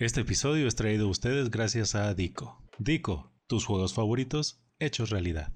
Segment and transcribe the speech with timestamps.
[0.00, 2.58] Este episodio es traído a ustedes gracias a Dico.
[2.78, 5.52] Dico, tus juegos favoritos hechos realidad.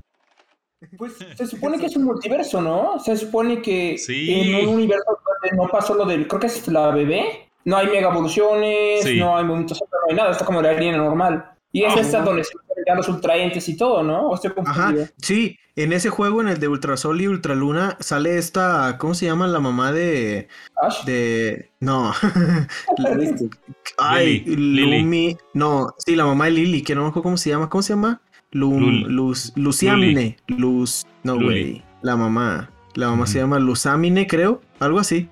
[0.98, 2.98] Pues se supone que es un multiverso, ¿no?
[3.00, 4.30] Se supone que Sí.
[4.30, 7.86] en un universo donde no pasó lo del, creo que es la bebé, no hay
[7.86, 9.18] mega evoluciones, Sí.
[9.18, 11.50] no hay movimientos, no hay nada, está como la línea normal.
[11.72, 12.00] Y es Ah.
[12.00, 12.52] esta donde se
[12.94, 14.28] los ultraentes y todo, ¿no?
[14.28, 18.96] ¿O estoy Ajá, sí, en ese juego, en el de Ultrasol y Ultraluna, sale esta,
[18.98, 19.48] ¿cómo se llama?
[19.48, 20.48] La mamá de,
[20.80, 21.04] Ash.
[21.04, 22.12] de, no,
[23.98, 25.00] ay, Lily.
[25.00, 27.82] Lumi, no, sí, la mamá de Lily, que no me acuerdo cómo se llama, ¿cómo
[27.82, 28.20] se llama?
[28.52, 35.00] Lum, Luz, Luciamine, Luz, no, güey, la mamá, la mamá se llama Luzamine, creo, algo
[35.00, 35.28] así,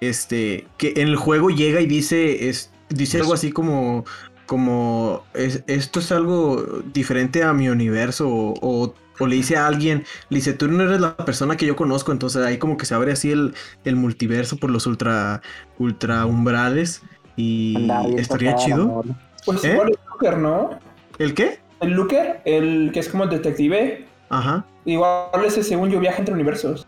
[0.00, 4.04] este, que en el juego llega y dice, es, dice algo así como,
[4.46, 9.66] como, es- esto es algo diferente a mi universo, o, o- o le dice a
[9.66, 12.84] alguien, le dice, tú no eres la persona que yo conozco, entonces ahí como que
[12.86, 15.40] se abre así el, el multiverso por los ultra,
[15.78, 17.02] ultra umbrales,
[17.36, 19.02] y estaría chido.
[19.44, 19.72] Pues ¿Eh?
[19.72, 20.70] igual el Looker, ¿no?
[21.18, 21.60] ¿El qué?
[21.80, 24.64] El Looker, el que es como el detective, Ajá.
[24.84, 26.86] igual ese según yo viaja entre universos.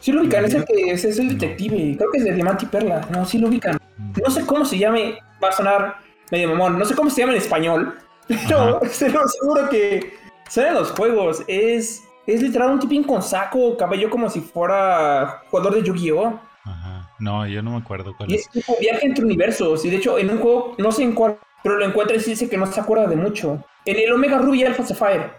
[0.00, 2.64] Sí lo ubican, es el que es, es el detective, creo que es de Diamante
[2.64, 3.76] y Perla, no, sí lo ubican.
[4.24, 5.96] No sé cómo se llame, va a sonar
[6.30, 7.94] medio mamón, no sé cómo se llama en español,
[8.48, 10.14] pero se lo seguro que
[10.48, 11.42] salen los juegos.
[11.46, 16.40] Es, es literal un tipín con saco, cabello como si fuera jugador de Yu-Gi-Oh!
[16.64, 17.10] Ajá.
[17.18, 18.42] No, yo no me acuerdo cuál Y es.
[18.42, 19.84] es tipo viaje entre universos.
[19.84, 22.30] Y de hecho, en un juego, no sé en cuál, pero lo encuentra y sí
[22.30, 23.64] dice que no se acuerda de mucho.
[23.86, 25.30] En el Omega Ruby Alpha Sapphire.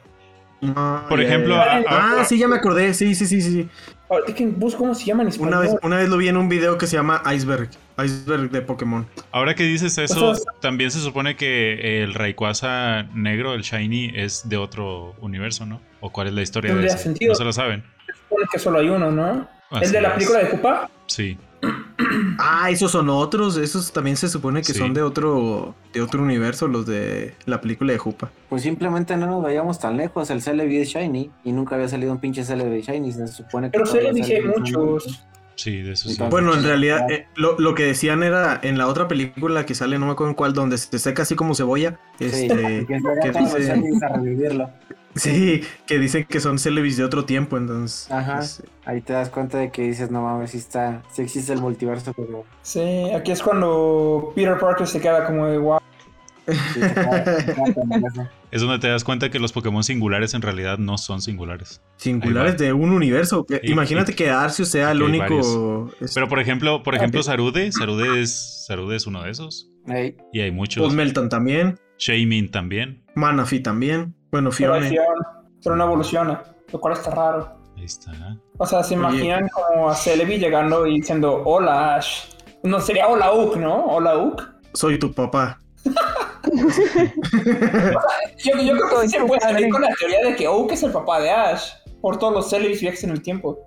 [1.07, 1.89] Por ya, ejemplo, ya, ya.
[1.89, 3.69] a- ah, sí, ya me acordé, sí, sí, sí, sí, sí.
[4.09, 5.53] Ahorita que busco cómo se llama en español.
[5.53, 7.69] Una vez, una vez lo vi en un video que se llama Iceberg,
[8.03, 9.05] Iceberg de Pokémon.
[9.31, 14.57] Ahora que dices eso, también se supone que el Rayquaza negro, el Shiny, es de
[14.57, 15.81] otro universo, ¿no?
[16.01, 16.97] ¿O cuál es la historia de ese?
[16.97, 17.31] sentido.
[17.31, 17.83] No se lo saben.
[18.05, 19.47] Se supone que solo hay uno, ¿no?
[19.69, 20.13] Así el de la es.
[20.15, 20.89] película de Koopa.
[21.07, 21.37] Sí.
[22.41, 24.79] Ah, esos son otros, esos también se supone que Sí.
[24.79, 28.31] son de otro, de otro universo, los de la película de Jupa.
[28.47, 30.29] Pues simplemente no nos vayamos tan lejos.
[30.29, 33.11] El Celebi es Shiny y nunca había salido un pinche Celebi Shiny.
[33.11, 33.77] Se supone que.
[33.77, 34.03] Pero son
[34.57, 35.23] muchos.
[35.61, 36.23] Sí, de eso sí.
[36.29, 39.75] Bueno, en sí, realidad, eh, lo, lo que decían era en la otra película que
[39.75, 41.99] sale, no me acuerdo en cuál, donde se seca así como cebolla.
[42.17, 43.73] Sí, Este, que entrega ¿qué todos los dice?
[45.15, 48.09] Sí, que dicen que son Celevis de otro tiempo, entonces.
[48.09, 48.35] Ajá.
[48.37, 51.59] pues, Ahí te das cuenta de que dices, no mames, sí está, sí existe el
[51.61, 55.79] multiverso, pero Sí, aquí es cuando Peter Parker se queda como de wow.
[56.53, 56.79] Sí.
[58.51, 61.83] Es donde te das cuenta que los Pokémon singulares en realidad no son singulares.
[61.97, 63.45] singulares de un universo.
[63.61, 65.91] Y- Imagínate y- que Arceus sea el único.
[66.01, 67.21] es- Pero por ejemplo, por ejemplo.
[67.21, 69.69] Sarude, Sarude es, Sarude es uno de esos.
[70.33, 70.83] Y hay muchos.
[70.83, 71.79] Pues Melton también.
[71.99, 73.03] Shaymin también.
[73.15, 74.15] Manafi también.
[74.31, 74.89] Bueno, Fiona.
[75.63, 77.55] Pero no evoluciona, lo cual está raro.
[77.77, 78.11] Ahí está.
[78.57, 79.03] O sea, se Oye.
[79.03, 82.25] imaginan como a Celebi llegando y diciendo hola Ash.
[82.63, 83.85] No sería hola Uk, ¿no?
[83.85, 84.41] Hola Uk.
[84.73, 85.59] Soy tu papá.
[88.43, 90.83] Yo, yo creo que sí se puede salir con la teoría de que Oak es
[90.83, 91.71] el papá de Ash.
[92.01, 93.59] Por todos los Celebis viajes en el tiempo.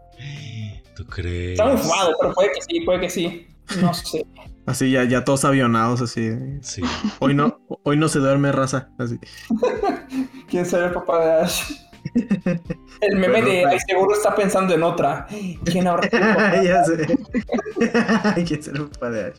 [0.97, 1.53] ¿Tú crees?
[1.53, 3.47] Está muy fumado, pero puede que sí, puede que sí.
[3.81, 4.27] No sé.
[4.67, 6.31] Así ya, ya todos avionados, así.
[6.63, 6.83] Sí.
[7.19, 8.91] Hoy no, hoy no se duerme raza.
[8.99, 9.19] Así.
[10.49, 11.63] ¿Quién será el papá de Ash?
[13.01, 15.27] El meme Pero, de ay, seguro está pensando en otra.
[15.65, 16.63] ¿Quién habrá sido el papá?
[16.65, 17.19] ya sé.
[18.45, 19.37] ¿Quién será el papá de Ash?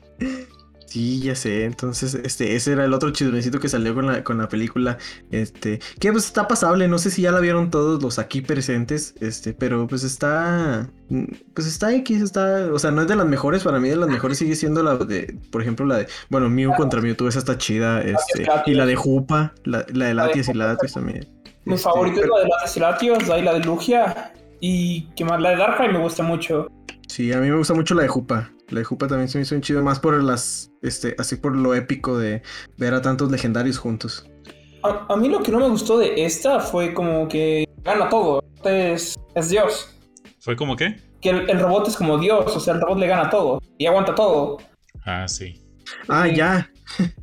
[0.93, 1.65] Sí, ya sé.
[1.65, 4.99] Entonces, este, ese era el otro chismecito que salió con la, con la película.
[5.31, 6.87] Este, que pues está pasable.
[6.87, 9.15] No sé si ya la vieron todos los aquí presentes.
[9.19, 10.87] Este, pero pues está.
[11.55, 12.71] Pues está X, está.
[12.71, 13.63] O sea, no es de las mejores.
[13.63, 15.35] Para mí, de las mejores sigue siendo la de.
[15.51, 16.07] Por ejemplo, la de.
[16.29, 17.99] Bueno, Mew contra Mewtwo, esa está chida.
[18.03, 18.67] Este, Latios.
[18.67, 19.55] y la de Jupa.
[19.63, 20.53] La, la de La de Latias y.
[20.53, 21.27] Latios también.
[21.65, 24.31] Mi Este, favorito es la de las Latios, ahí la de Lugia.
[24.59, 26.67] Y que más, la de Darkrai me gusta mucho.
[27.07, 28.51] Sí, a mí me gusta mucho la de Jupa.
[28.73, 31.55] La de Jupa también se me hizo un chido, más por las, este, así por
[31.55, 32.41] lo épico de
[32.77, 34.27] ver a tantos legendarios juntos.
[34.81, 38.43] A, a mí lo que no me gustó de esta fue como que gana todo.
[38.63, 39.95] Es, es Dios.
[40.39, 40.99] ¿Fue como qué?
[41.21, 43.85] Que el, el robot es como Dios, o sea, el robot le gana todo y
[43.85, 44.57] aguanta todo.
[45.05, 45.63] Ah, sí.
[46.07, 46.69] Ah, ya.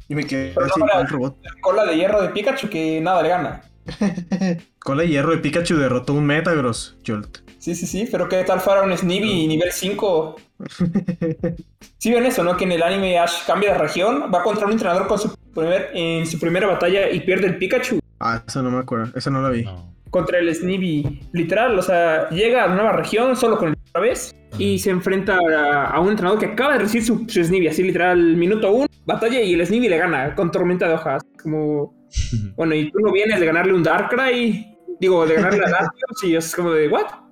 [0.09, 1.37] y me quedé Pero así no, con el robot.
[1.61, 3.63] Cola de hierro de Pikachu que nada le gana.
[4.79, 7.50] Cola de hierro de Pikachu derrotó un Metagross, Jolt.
[7.61, 10.37] Sí, sí, sí, pero ¿qué tal fuera un Snivy nivel 5?
[11.99, 12.57] Sí ven eso, ¿no?
[12.57, 15.91] Que en el anime Ash cambia de región, va contra un entrenador con su primer,
[15.93, 19.43] en su primera batalla y pierde el Pikachu ah, esa no me acuerdo, esa no
[19.43, 19.65] la vi.
[19.65, 19.95] No.
[20.09, 21.29] contra el Snivy.
[21.33, 24.89] Literal, o sea, llega a la nueva región solo con el otra vez y se
[24.89, 28.73] enfrenta a, a un entrenador que acaba de recibir su, su Snivy, así literal, minuto
[28.73, 31.23] uno, batalla y el Snivy le gana con tormenta de hojas.
[31.43, 31.95] Como,
[32.57, 36.35] bueno, y tú no vienes de ganarle un Darkrai, digo, de ganarle a Latios y
[36.35, 37.30] es como de, ¿what?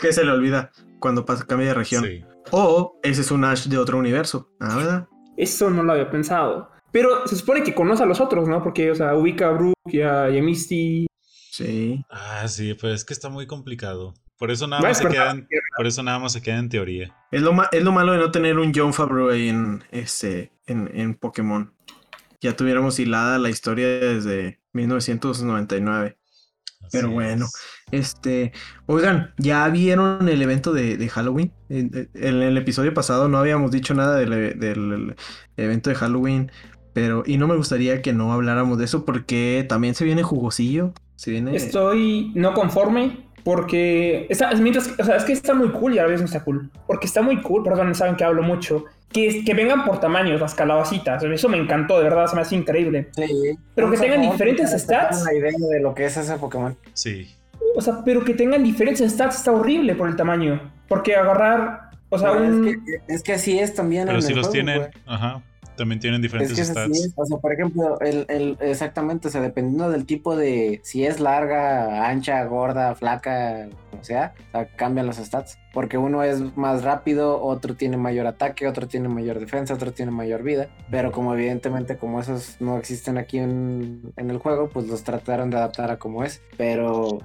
[0.00, 2.04] Que se le olvida cuando pasa, cambia de región.
[2.04, 2.24] Sí.
[2.50, 4.50] O ese es un Ash de otro universo.
[4.60, 5.08] Ah, ¿verdad?
[5.36, 6.70] Eso no lo había pensado.
[6.92, 8.62] Pero se supone que conoce a los otros, ¿no?
[8.62, 11.06] Porque, o sea, ubica a Brook y a, y a Misty.
[11.50, 12.04] Sí.
[12.10, 14.14] Ah, sí, pues es que está muy complicado.
[14.38, 15.46] Por eso nada más se quedan,
[15.76, 17.14] por eso nada más se queda en teoría.
[17.30, 20.90] Es lo, es lo malo de no tener un John Favreau ahí en, este, en,
[20.94, 21.74] en Pokémon.
[22.40, 26.16] Ya tuviéramos hilada la historia desde 1999.
[26.92, 27.46] Pero bueno.
[27.46, 27.52] es.
[27.92, 28.52] Este,
[28.86, 31.52] oigan, ¿ya vieron el evento de, de Halloween?
[31.68, 35.16] En, en el episodio pasado no habíamos dicho nada del, del
[35.56, 36.52] evento de Halloween,
[36.92, 40.92] pero y no me gustaría que no habláramos de eso porque también se viene jugosillo,
[41.16, 41.54] se viene...
[41.56, 46.02] Estoy no conforme porque está, mientras, o sea, es que está muy cool y a
[46.02, 46.70] la vez no está cool.
[46.86, 48.84] Porque está muy cool, perdón, saben que hablo mucho.
[49.12, 51.22] Que, que vengan por tamaños las calabacitas.
[51.24, 53.08] Eso me encantó, de verdad, se me hace increíble.
[53.16, 53.58] Sí.
[53.74, 55.24] Pero que tengan diferentes stats.
[55.24, 56.76] La idea de lo que es ese Pokémon.
[56.92, 57.34] Sí.
[57.74, 60.72] O sea, pero que tengan diferentes stats está horrible por el tamaño.
[60.86, 62.68] Porque agarrar, o sea, un...
[62.68, 65.42] es, que, es que así es también Pero en si el los juego, tienen, ajá,
[65.80, 67.06] también tienen Es diferentes que es así stats.
[67.06, 67.12] es.
[67.16, 71.20] O sea, por ejemplo, el, el, exactamente, o sea, dependiendo del tipo de, si es
[71.20, 73.68] larga, ancha, gorda, flaca,
[73.98, 75.58] o sea, o sea, cambian los stats.
[75.72, 80.10] Porque uno es más rápido, otro tiene mayor ataque, otro tiene mayor defensa, otro tiene
[80.12, 80.68] mayor vida.
[80.90, 85.48] Pero como evidentemente como esos no existen aquí en, en el juego, pues los trataron
[85.48, 86.42] de adaptar a como es.
[86.58, 87.20] Pero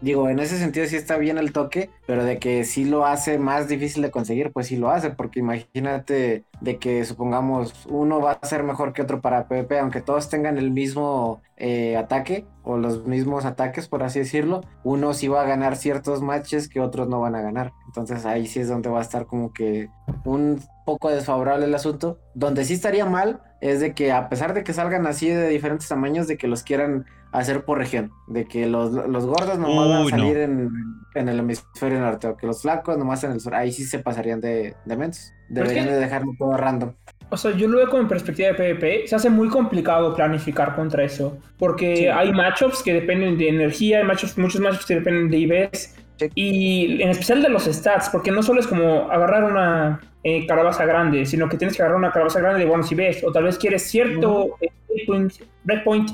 [0.00, 3.38] Digo, en ese sentido sí está bien el toque, pero de que sí lo hace
[3.38, 8.32] más difícil de conseguir, pues sí lo hace, porque imagínate de que supongamos uno va
[8.32, 12.76] a ser mejor que otro para PvP, aunque todos tengan el mismo eh, ataque o
[12.76, 17.08] los mismos ataques, por así decirlo, uno sí va a ganar ciertos matches que otros
[17.08, 17.72] no van a ganar.
[17.86, 19.88] Entonces ahí sí es donde va a estar como que
[20.24, 22.18] un poco desfavorable el asunto.
[22.34, 25.88] Donde sí estaría mal es de que a pesar de que salgan así de diferentes
[25.88, 29.96] tamaños, de que los quieran hacer por región, de que los, los gordos nomás van
[29.98, 30.18] a Uy, no.
[30.18, 30.70] salir en,
[31.14, 33.98] en el hemisferio norte, o que los flacos nomás en el sur, ahí sí se
[33.98, 35.32] pasarían de, de mensos.
[35.48, 36.92] Deberían que- de dejarlo todo random.
[37.28, 39.08] O sea, yo lo veo como en perspectiva de PvP.
[39.08, 41.36] Se hace muy complicado planificar contra eso.
[41.58, 42.06] Porque Sí.
[42.06, 45.96] hay matchups que dependen de energía, hay matchups, muchos matchups que dependen de IVs.
[46.20, 46.28] Sí.
[46.36, 50.84] Y en especial de los stats, porque no solo es como agarrar una eh, calabaza
[50.86, 53.24] grande, sino que tienes que agarrar una calabaza grande de buenos IVs.
[53.24, 55.32] O tal vez quieres cierto eh, breakpoint,
[55.64, 56.10] breakpoint,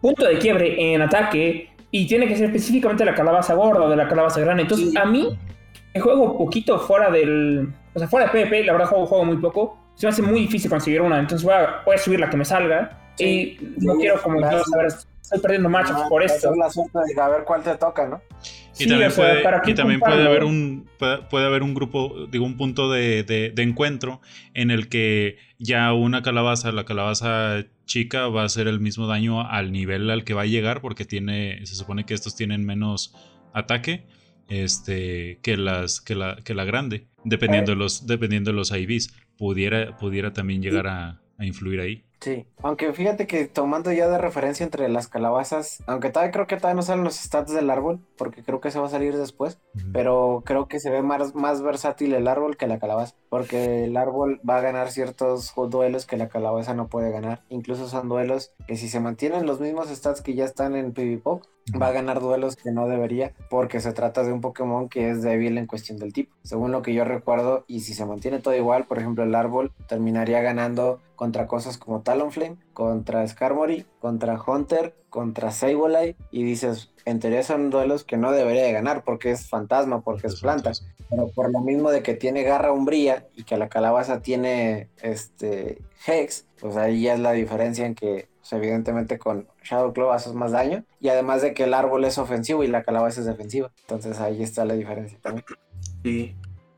[0.00, 1.68] punto de quiebre en ataque.
[1.92, 4.62] Y tiene que ser específicamente la calabaza gorda o de la calabaza grande.
[4.62, 4.96] Entonces, Sí.
[4.98, 5.36] a mí,
[5.92, 7.68] que juego poquito fuera del.
[7.94, 9.76] O sea, fuera de PvP, la verdad juego, juego muy poco.
[9.96, 11.18] Se me hace muy difícil conseguir una.
[11.18, 13.12] Entonces voy a, voy a subir la que me salga.
[13.16, 13.58] Sí.
[13.60, 14.92] Y no quiero como saber,
[15.30, 16.54] estoy perdiendo matchups por Hacer esto.
[16.56, 18.20] la suerte de a ver cuál te toca, ¿no?
[18.78, 21.62] Y Sí, también, sea, puede, ¿para qué y también puede haber un puede, puede haber
[21.62, 24.20] un grupo, digo, un punto de, de- de encuentro
[24.54, 29.46] en el que ya una calabaza, la calabaza chica, va a hacer el mismo daño
[29.48, 33.14] al nivel al que va a llegar, porque tiene, se supone que estos tienen menos
[33.52, 34.06] ataque
[34.48, 39.14] este, que, las, que, la, que la grande, dependiendo de los, dependiendo de los IVs.
[39.36, 42.04] Pudiera, pudiera también llegar a, a influir ahí.
[42.20, 46.56] Sí, aunque fíjate que tomando ya de referencia entre las calabazas, aunque todavía creo que
[46.56, 49.58] todavía no salen los stats del árbol, porque creo que se va a salir después,
[49.94, 53.96] pero creo que se ve más, más versátil el árbol que la calabaza, porque el
[53.96, 58.52] árbol va a ganar ciertos duelos que la calabaza no puede ganar, incluso son duelos
[58.66, 61.42] que si se mantienen los mismos stats que ya están en PvPop,
[61.80, 65.22] va a ganar duelos que no debería, porque se trata de un Pokémon que es
[65.22, 68.54] débil en cuestión del tipo, según lo que yo recuerdo, y si se mantiene todo
[68.54, 74.94] igual, por ejemplo el árbol terminaría ganando contra cosas como Talonflame, contra Skarmory, contra Hunter,
[75.10, 79.46] contra Sableye, y dices, en teoría son duelos que no debería de ganar porque es
[79.46, 80.72] fantasma, porque es planta,
[81.10, 85.82] pero por lo mismo de que tiene garra umbría y que la calabaza tiene este
[86.06, 90.32] Hex, pues ahí ya es la diferencia en que pues, evidentemente con Shadow Claw haces
[90.34, 93.70] más daño y además de que el árbol es ofensivo y la calabaza es defensiva,
[93.82, 95.44] entonces ahí está la diferencia también.
[96.02, 96.34] Sí.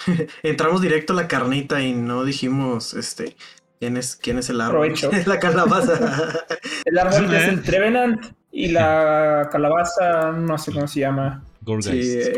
[0.42, 3.36] Entramos directo a la carnita y no dijimos este
[3.78, 4.80] quién es quién es el árbol.
[4.80, 5.10] Provecho.
[5.26, 6.44] la calabaza.
[6.84, 11.44] El árbol es el Trevenant y la calabaza, no sé cómo se llama.
[11.64, 12.34] Gorgeist.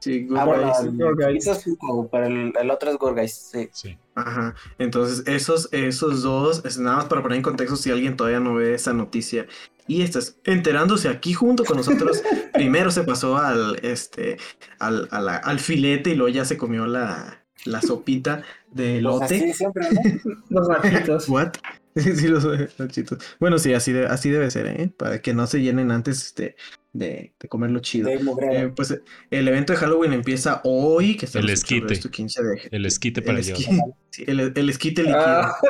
[0.00, 1.48] sí, Gorgeist.
[1.48, 1.64] es
[2.10, 3.68] pero el, el otro es Gorgeist, sí.
[3.72, 3.98] Sí.
[4.14, 4.54] Ajá.
[4.78, 8.54] Entonces, esos, esos dos, es nada más para poner en contexto si alguien todavía no
[8.54, 9.46] ve esa noticia.
[9.88, 12.22] Y estás enterándose aquí junto con nosotros.
[12.54, 14.36] Primero se pasó al este
[14.80, 18.98] al, a la- al filete y luego ya se comió la, la sopita de Pues
[18.98, 19.24] elote.
[19.24, 20.34] así siempre, ¿no?
[20.50, 21.28] Los machitos.
[21.28, 21.52] What?
[21.94, 22.44] sí, los
[22.78, 23.18] nachitos.
[23.40, 24.92] Bueno, sí, así, de- así debe ser, ¿eh?
[24.96, 26.56] Para que no se llenen antes este,
[26.98, 28.08] de, de comerlo chido.
[28.08, 28.98] Eh, pues
[29.30, 31.92] el evento de Halloween empieza hoy, que estamos El esquite.
[31.94, 35.20] esto 15 de El esquite para el esqui- sí, el, el esquite líquido.
[35.24, 35.56] Ah,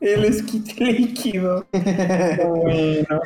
[0.00, 1.66] El esquite líquido.
[1.72, 3.20] Bueno.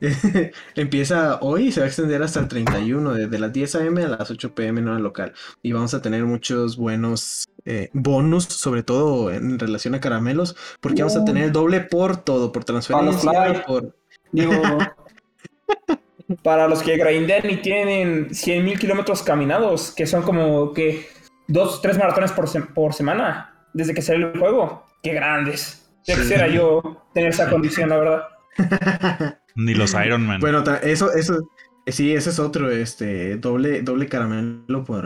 [0.76, 4.04] Empieza hoy y se va a extender hasta el 31, desde las 10 a.m.
[4.04, 4.80] a las 8 p.m.
[4.80, 5.32] en hora local.
[5.60, 11.02] Y vamos a tener muchos buenos eh, bonus, sobre todo en relación a caramelos, porque
[11.02, 13.62] vamos a tener el doble por todo, por transferencia, fly.
[13.66, 13.96] por...
[14.30, 14.52] Digo,
[16.42, 21.06] para los que grindean y tienen 100.000 kilómetros caminados, que son como que
[21.48, 24.84] dos, tres maratones por, se- por semana, desde que salió el juego.
[25.02, 25.90] ¡Qué grandes!
[26.06, 26.22] Ya Sí.
[26.22, 28.22] quisiera yo tener esa condición, la verdad.
[29.56, 30.40] Ni los Iron Man.
[30.40, 31.38] Bueno, eso, eso,
[31.86, 35.04] sí, ese es otro, este, doble, doble caramelo por,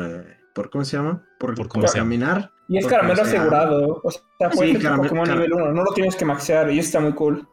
[0.54, 1.22] por ¿cómo se llama?
[1.38, 2.50] Por, Por caminar.
[2.68, 4.00] Y es caramelo asegurado.
[4.02, 5.72] O sea, puede Sí, caramelo- Pokémon cara- nivel 1.
[5.72, 7.46] No lo tienes que maxear y eso está muy cool.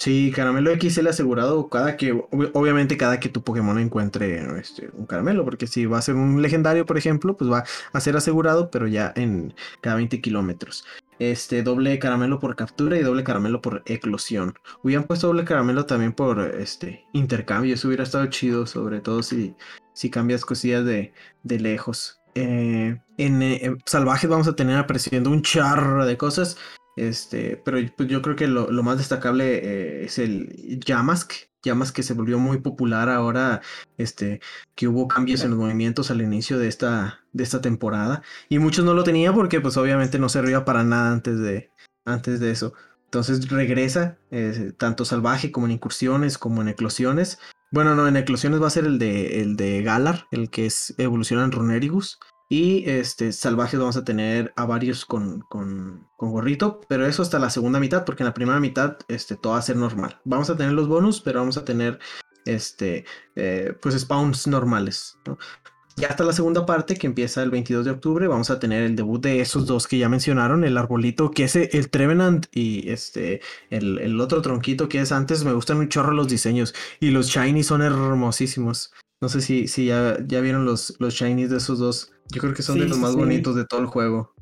[0.00, 5.04] Sí, caramelo XL asegurado cada que, ob- obviamente cada que tu Pokémon encuentre este, un
[5.04, 8.70] caramelo, porque si va a ser un legendario, por ejemplo, pues va a ser asegurado,
[8.70, 10.86] pero ya en cada 20 kilómetros.
[11.18, 14.54] Este, doble caramelo por captura y doble caramelo por eclosión.
[14.82, 19.54] Hubieran puesto doble caramelo también por este intercambio, eso hubiera estado chido, sobre todo si,
[19.92, 22.22] si cambias cosillas de, de lejos.
[22.34, 26.56] Eh, en, eh, Salvajes vamos a tener apareciendo un charro de cosas.
[27.00, 31.32] Este, pero pues, yo creo que lo, más destacable eh, es el Yamask.
[31.62, 33.62] Yamask que se volvió muy popular ahora,
[33.96, 34.40] este,
[34.74, 38.22] que hubo cambios en los movimientos al inicio de esta, de esta temporada.
[38.50, 41.70] Y muchos no lo tenían porque pues obviamente no servía para nada antes de,
[42.04, 42.74] antes de eso.
[43.06, 47.38] Entonces regresa, eh, tanto salvaje como en incursiones, como en eclosiones.
[47.70, 50.94] Bueno, no, en eclosiones va a ser el de, el de Galar, el que es
[50.98, 52.18] evoluciona en Runerigus.
[52.52, 57.38] Y este, salvajes vamos a tener a varios con, con, con gorrito, pero eso hasta
[57.38, 60.20] la segunda mitad, porque en la primera mitad este, todo va a ser normal.
[60.24, 62.00] Vamos a tener los bonus, pero vamos a tener
[62.46, 63.04] este,
[63.36, 65.16] eh, pues spawns normales.
[65.26, 65.38] ¿no?
[65.96, 68.96] Ya hasta la segunda parte, que empieza el 22 de octubre, vamos a tener el
[68.96, 73.42] debut de esos dos que ya mencionaron, el arbolito, que es el Trevenant y este,
[73.70, 77.28] el, el otro tronquito que es antes, me gustan un chorro los diseños y los
[77.28, 78.92] shiny son hermosísimos.
[79.20, 82.12] No sé si, si ya, ya vieron los, los shinies de esos dos.
[82.32, 83.18] Yo creo que son de los más sí.
[83.18, 84.32] bonitos de todo el juego.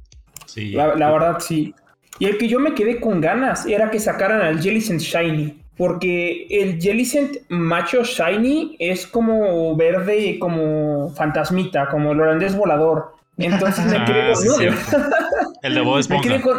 [0.46, 0.70] Sí.
[0.72, 1.74] La, la verdad, sí.
[2.20, 5.62] Y el que yo me quedé con ganas era que sacaran al Jellicent Shiny.
[5.76, 13.14] Porque el Jellicent macho Shiny es como verde, como fantasmita, como el holandés volador.
[13.36, 14.42] Entonces me quedé Ah, con.
[14.42, 14.80] sí, no, cierto.
[15.62, 16.22] El de Bob me Esponja.
[16.28, 16.58] quedé con.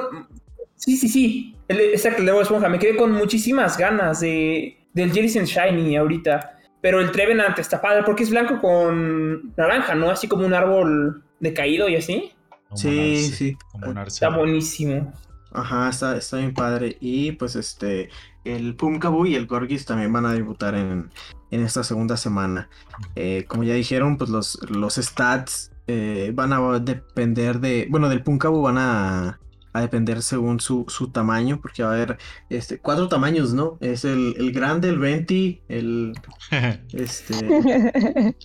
[0.75, 1.55] Sí, sí, sí.
[1.67, 2.69] El, exacto, el de Bob Esponja.
[2.69, 6.58] Me quedé con muchísimas ganas de, del Jellicent Shiny ahorita.
[6.81, 10.09] Pero el Trevenant está padre porque es blanco con naranja, ¿no?
[10.09, 12.31] Así como un árbol decaído y así.
[12.49, 13.57] Como Sí, arce, sí.
[13.71, 14.25] Como un arce.
[14.25, 15.13] Está buenísimo.
[15.51, 16.97] Ajá, está, está bien padre.
[17.01, 18.09] Y pues este,
[18.45, 21.09] el Pumkabu y el Gorgis también van a debutar en,
[21.51, 22.69] en esta segunda semana.
[23.15, 28.23] Eh, como ya dijeron, pues los, los stats eh, van a depender de, bueno, del
[28.23, 29.39] Pumkabu van a,
[29.73, 32.17] a depender según su, su tamaño, porque va a haber
[32.49, 33.77] este, cuatro tamaños, ¿no?
[33.81, 36.13] Es el, el grande, el 20, el,
[36.93, 38.35] este,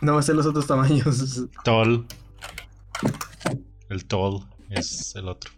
[0.00, 1.46] no ser los otros tamaños.
[1.64, 2.06] Toll.
[3.88, 5.50] El Toll es el otro.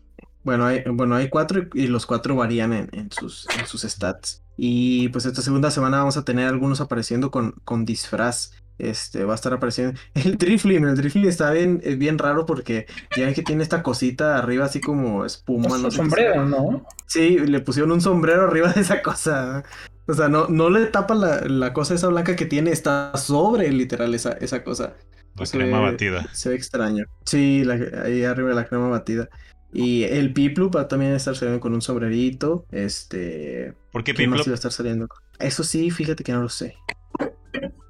[0.43, 3.83] Bueno, hay, bueno, hay cuatro y, y los cuatro varían en, en sus, en sus
[3.83, 4.43] stats.
[4.57, 8.53] Y pues esta segunda semana vamos a tener algunos apareciendo con, con disfraz.
[8.79, 10.85] Este, va a estar apareciendo el Driflim.
[10.87, 14.81] El Driflim está bien, bien raro porque ya ven que tiene esta cosita arriba así
[14.81, 15.67] como espuma.
[15.69, 16.87] Es no un sé sombrero, ¿no?
[17.07, 19.65] Sí, le pusieron un sombrero arriba de esa cosa.
[20.07, 23.71] O sea, no, no le tapa la, la cosa esa blanca que tiene, está sobre
[23.73, 24.95] literal esa, esa cosa.
[25.37, 26.27] La Se crema ve- batida.
[26.33, 27.05] Se ve extraño.
[27.25, 29.29] Sí, la- ahí arriba la crema batida.
[29.73, 32.67] Y el Piplup va a también estar saliendo con un sombrerito.
[32.71, 33.75] Este.
[33.93, 34.47] ¿Por qué ¿Qué más Piplup?
[34.49, 35.09] iba a estar saliendo?
[35.39, 36.77] Eso sí, fíjate que no lo sé.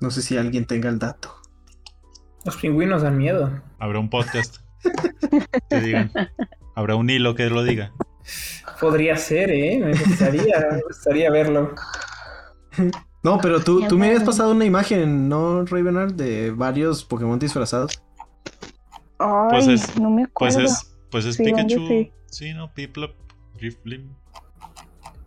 [0.01, 1.35] No sé si alguien tenga el dato.
[2.45, 3.63] Los pingüinos dan miedo.
[3.79, 4.57] Habrá un podcast.
[5.71, 6.13] que digan.
[6.75, 7.93] Habrá un hilo que lo diga.
[8.81, 9.79] Podría ser, ¿eh?
[9.83, 11.75] Me gustaría, me gustaría verlo.
[13.23, 16.13] No, pero tú, tú me habías pasado una imagen, ¿no, Ravenard?
[16.13, 18.03] De varios Pokémon disfrazados.
[19.19, 20.71] Ay, Pues es- no me Pues acuerdo.
[20.73, 21.89] es, pues es Sí, ¿dónde Pikachu.
[21.89, 22.13] sí?
[22.27, 22.73] Sí, ¿no?
[22.75, 23.13] Piplup.
[23.55, 24.11] Drifblim.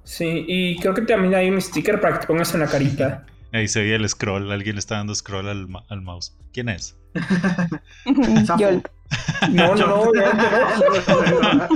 [0.04, 3.26] Sí, y creo que también hay un sticker para que te pongas en la carita.
[3.54, 4.52] Ahí se veía el scroll.
[4.52, 6.36] Alguien le está dando scroll al, ma- al mouse.
[6.54, 6.98] ¿Quién es?
[8.60, 8.72] Yo,
[9.52, 11.68] No, no, no, no.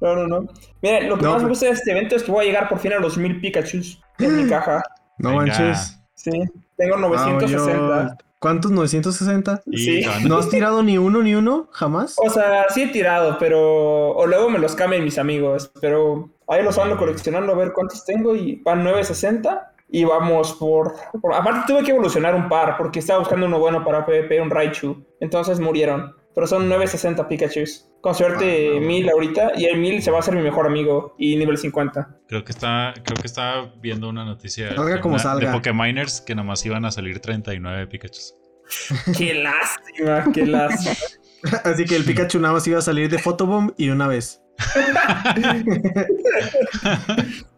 [0.00, 0.48] No, no, no.
[0.82, 2.48] Mira, lo que No, más me pues- gusta de este evento es que voy a
[2.48, 4.82] llegar por fin a los 1000 Pikachus en mi caja.
[5.18, 5.42] No Venga.
[5.58, 5.98] manches.
[6.14, 6.30] Sí,
[6.76, 8.00] tengo 960.
[8.02, 8.70] Ah, ¿Cuántos?
[8.72, 9.62] ¿960?
[9.66, 10.04] Y Sí.
[10.26, 11.68] ¿No has tirado ni uno ni uno?
[11.72, 12.16] ¿Jamás?
[12.18, 14.10] O sea, sí he tirado, pero.
[14.10, 15.70] O luego me los cambian mis amigos.
[15.80, 18.36] Pero ahí los ando coleccionando a ver cuántos tengo.
[18.36, 19.72] Y van 960.
[19.88, 22.76] Y vamos por, por- Aparte, tuve que evolucionar un par.
[22.76, 25.04] Porque estaba buscando uno bueno para PvP, un Raichu.
[25.20, 26.14] Entonces murieron.
[26.34, 27.88] Pero son 960 Pikachus.
[28.02, 31.34] con suerte mil ahorita y el mil se va a hacer mi mejor amigo y
[31.36, 32.18] nivel 50.
[32.28, 35.48] Creo que está, creo que estaba viendo una noticia Salga de como una- salga.
[35.48, 38.20] de Pokeminers que nomás iban a salir 39 Pikachu.
[39.16, 40.94] Qué lástima, qué lástima.
[41.64, 44.42] Así que el Pikachu nada más iba a salir de Photobomb y una vez.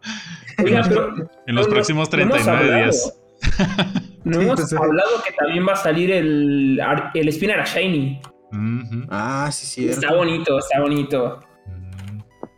[0.63, 1.15] Oiga, pero
[1.47, 2.83] En los no- próximos no hemos 39 hablado.
[2.83, 3.13] días.
[4.25, 6.79] No Sí, hemos entonces- hablado que también va a salir el,
[7.13, 8.21] el Spinner Shiny.
[9.09, 10.01] Ah, sí, cierto.
[10.01, 11.39] Está bonito, está bonito.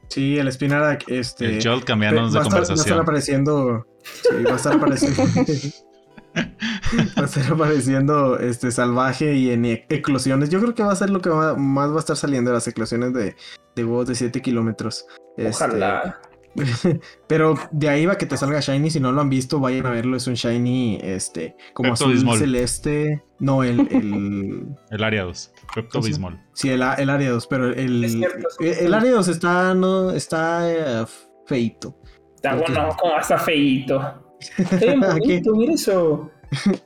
[0.09, 1.57] Sí, el Spinarak, este.
[1.57, 2.99] El Jolt cambiándonos de va estar- Va a estar conversación.
[2.99, 3.85] apareciendo.
[4.03, 5.23] Sí, va a estar apareciendo.
[7.17, 10.49] va a estar apareciendo este salvaje y en e- eclosiones.
[10.49, 12.67] Yo creo que va a ser lo que va- más va a estar saliendo las
[12.67, 13.35] eclosiones de,
[13.75, 15.05] de huevos de 7 kilómetros.
[15.37, 16.19] Este, Ojalá.
[17.27, 18.89] Pero de ahí va que te salga Shiny.
[18.91, 20.17] Si no lo han visto, vayan a verlo.
[20.17, 22.37] Es un Shiny, este, como Pepto azul Bismol.
[22.37, 23.23] celeste.
[23.39, 25.51] No, el, el, El Ariados.
[25.73, 26.39] Pepto ¿Cómo se Bismol.
[26.53, 28.67] Sí, el, el Ariados, pero el, cierto, sí.
[28.67, 31.05] el, el Ariados está, no, está eh,
[31.45, 31.97] feito.
[32.35, 32.73] Está ¿por qué?
[32.73, 34.37] bueno, como está feito.
[34.57, 36.29] Está bien bonito, mira eso.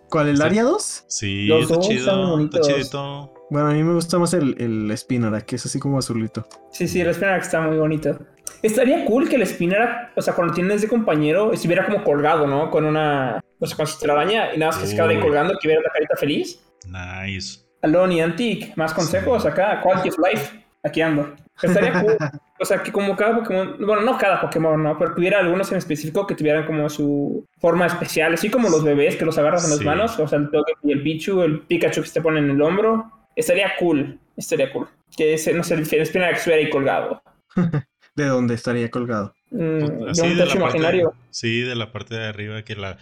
[0.10, 0.44] ¿Cuál, el Sí.
[0.44, 1.06] Ariados?
[1.08, 2.40] Sí, Los está dos están chido.
[2.46, 3.34] Está chidito.
[3.50, 6.48] Bueno, a mí me gusta más el, el Spinner, que es así como azulito.
[6.72, 8.18] Sí, sí, el Spinner está muy bonito.
[8.62, 12.72] Estaría cool que el Spinner, o sea, cuando tienes de compañero, estuviera como colgado, ¿no?
[12.72, 15.22] Con una, o sea, con su telaraña y nada más que se ahí Uy.
[15.22, 16.60] colgando, que hubiera la carita feliz.
[16.88, 17.60] Nice.
[17.84, 21.34] Alon y Antic, más consejos acá, Quality of Life, aquí ando.
[21.62, 22.18] Estaría cool.
[22.58, 24.98] O sea, que como cada Pokémon, bueno, no cada Pokémon, ¿no?
[24.98, 28.82] Pero que hubiera algunos en específico que tuvieran como su forma especial, así como los
[28.82, 29.86] bebés que los agarras en las Sí.
[29.86, 32.52] manos, o sea, el Togepi y el Pichu, el Pikachu que se te pone en
[32.52, 33.12] el hombro.
[33.36, 34.88] Estaría cool, estaría cool.
[35.18, 37.22] Que ese, no sé, el Spinner que estuviera ahí colgado.
[38.16, 39.34] ¿De dónde estaría colgado?
[39.52, 41.14] Mm, Pues, de de la parte- imaginario.
[41.32, 42.98] sí, de la parte de arriba que la,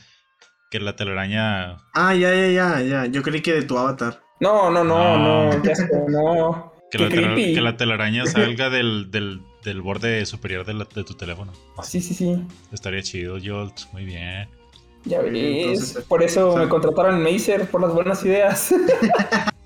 [0.71, 1.77] que la telaraña.
[1.93, 3.05] Ah, ya, ya, ya, ya.
[3.05, 4.21] Yo creí que de tu avatar.
[4.39, 5.71] No, no, no, No.
[5.71, 6.73] asco, no.
[6.91, 11.13] Que la, que la telaraña salga del, del, del borde superior de, la- de tu
[11.15, 11.53] teléfono.
[11.83, 12.43] Sí, sí, sí.
[12.71, 13.81] Estaría chido, Jolt.
[13.93, 14.47] Muy bien.
[15.05, 15.19] Ya.
[15.21, 18.73] Entonces, por eso me contrataron en Mazer, por las buenas ideas.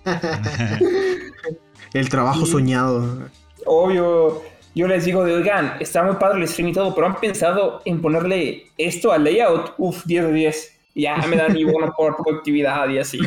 [1.93, 3.29] El trabajo soñado.
[3.65, 4.41] Obvio.
[4.75, 7.81] Yo les digo de, oigan, está muy padre el stream y todo, pero han pensado
[7.85, 9.73] en ponerle esto al layout.
[9.79, 10.73] Uf, 10 de 10.
[10.93, 13.19] Y Ya me dan mi bono por productividad y así.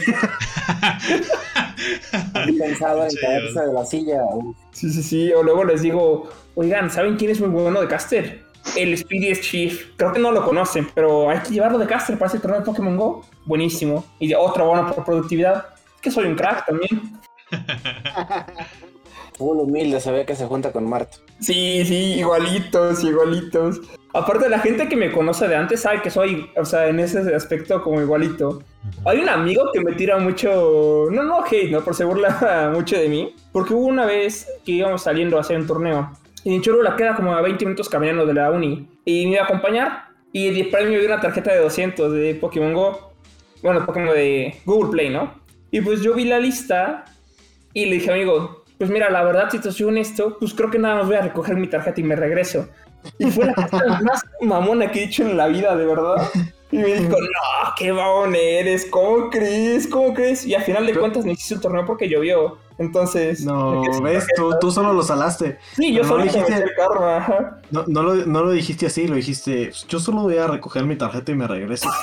[2.34, 4.22] Han pensado en Sí, caerse de la silla.
[4.32, 5.32] Uf, Sí, sí, sí.
[5.32, 8.44] O luego les digo, oigan, ¿saben quién es muy bueno de caster?
[8.76, 9.86] El Speediest Chief.
[9.96, 12.66] Creo que no lo conocen, pero hay que llevarlo de caster para ese torneo de
[12.66, 13.24] Pokémon Go.
[13.44, 14.04] Buenísimo.
[14.18, 15.66] Y de otro bono por productividad.
[16.00, 17.18] Que soy un crack también.
[19.38, 21.18] Full humilde, ve que se junta con Marto.
[21.40, 23.80] Sí, sí, igualitos, igualitos.
[24.12, 27.34] Aparte, la gente que me conoce de antes sabe que soy, o sea, en ese
[27.34, 28.62] aspecto como igualito.
[29.06, 31.80] Hay un amigo que me tira mucho, no, no hate, ¿no?
[31.80, 33.34] Por se burla mucho de mí.
[33.52, 36.10] Porque hubo una vez que íbamos saliendo a hacer un torneo.
[36.44, 38.88] Y en Cholula queda como a 20 minutos caminando de la uni.
[39.04, 40.04] Y me iba a acompañar.
[40.32, 43.12] Y de premio vi una tarjeta de 200 de Pokémon Go.
[43.62, 45.39] Bueno, Pokémon de Google Play, ¿no?
[45.70, 47.04] Y pues yo vi la lista
[47.72, 50.78] y le dije, amigo, pues mira, la verdad, si te soy honesto, pues creo que
[50.78, 52.68] nada más voy a recoger mi tarjeta y me regreso.
[53.18, 56.28] Y fue la cosa más mamona que he dicho en la vida, de verdad.
[56.72, 59.86] Y me dijo, no, qué babón eres, ¿cómo crees?
[59.86, 60.46] ¿Cómo crees?
[60.46, 62.58] Y al final de cuentas me hiciste el torneo porque llovió.
[62.80, 63.44] Entonces...
[63.44, 64.26] No, ves,
[64.60, 65.58] tú, solo lo salaste.
[65.76, 67.58] Sí, yo no solo dijiste- dijiste karma.
[67.70, 69.70] No, no, lo, no lo dijiste así, lo dijiste.
[69.86, 71.88] Yo solo voy a recoger mi tarjeta y me regreso.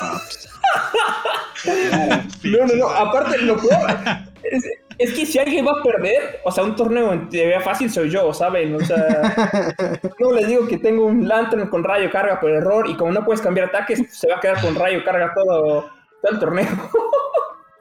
[2.44, 2.88] No, no, no.
[2.88, 3.90] Aparte, lo peor
[4.44, 4.64] es,
[4.98, 8.10] es que si alguien va a perder, o sea, un torneo en teoría fácil soy
[8.10, 8.76] yo, ¿saben?
[8.76, 9.34] O sea,
[10.20, 13.24] no les digo que tengo un Lantern con rayo carga por error y como no
[13.24, 15.90] puedes cambiar ataques, se va a quedar con rayo carga todo,
[16.22, 16.66] todo el torneo.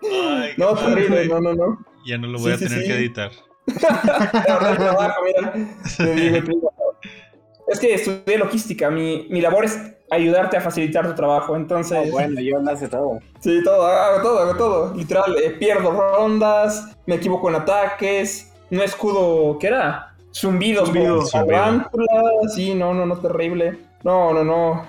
[0.04, 0.96] Ay, No, padre.
[1.08, 1.86] terrible, no, no, no.
[2.06, 2.88] Ya no lo voy Sí, a tener sí.
[2.88, 3.32] que editar.
[7.68, 9.78] Es que estudié logística, mi, mi labor es
[10.10, 12.00] ayudarte a facilitar tu trabajo, entonces...
[12.08, 13.20] Oh, bueno, yo lo hace todo.
[13.42, 14.94] Sí, todo, hago todo, hago todo.
[14.96, 20.16] Literal, eh, pierdo rondas, me equivoco en ataques, no escudo, ¿qué era?
[20.34, 21.24] Zumbidos, Zumbido.
[21.30, 23.78] con tarántulas, sí, no, no, no, terrible.
[24.04, 24.86] No, no, no.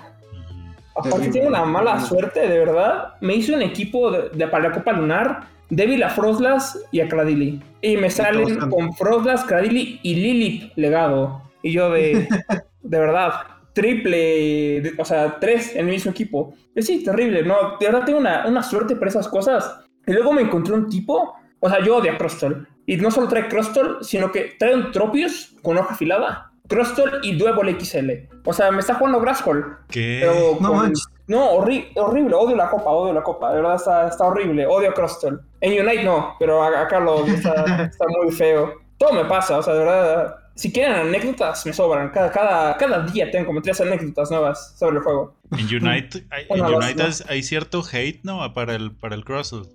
[0.99, 3.13] Aparte tengo una mala suerte, de verdad.
[3.21, 7.07] Me hice un equipo de, de- para la Copa Lunar, débil a Froslas y a
[7.07, 7.61] Cradily.
[7.81, 11.41] Y me salen con Froslas, Cradily y Lilip legado.
[11.63, 12.27] Y yo de,
[12.81, 13.31] de verdad,
[13.73, 16.53] triple, de- o sea, tres en el mismo equipo.
[16.75, 19.79] Y sí, terrible, no, de verdad tengo una, una suerte para esas cosas.
[20.05, 22.67] Y luego me encontré un tipo, o sea, yo odio a Crostol.
[22.85, 26.48] Y no solo trae Crostol, sino que trae un Tropius con hoja afilada.
[26.69, 28.11] Crostol y Duevol XL.
[28.45, 29.63] O sea, me está jugando Grasshole.
[29.89, 30.19] ¿Qué?
[30.21, 31.05] Pero No con- manches.
[31.27, 34.91] no, horri- horrible, odio la copa, odio la copa, de verdad está, está horrible, odio
[34.91, 35.41] a Crostal.
[35.61, 37.51] En Unite no, pero a- acá lo está,
[37.91, 38.71] está muy feo.
[38.97, 40.35] todo me pasa, o sea, de verdad.
[40.55, 42.09] Si quieren anécdotas, me sobran.
[42.09, 45.35] Cada, cada, cada día tengo como tres anécdotas nuevas sobre el juego.
[45.57, 48.53] En Unite, hay, en Bueno, los- Unite hay- hay cierto hate, ¿no?
[48.53, 49.67] Para el, para el Crossroad.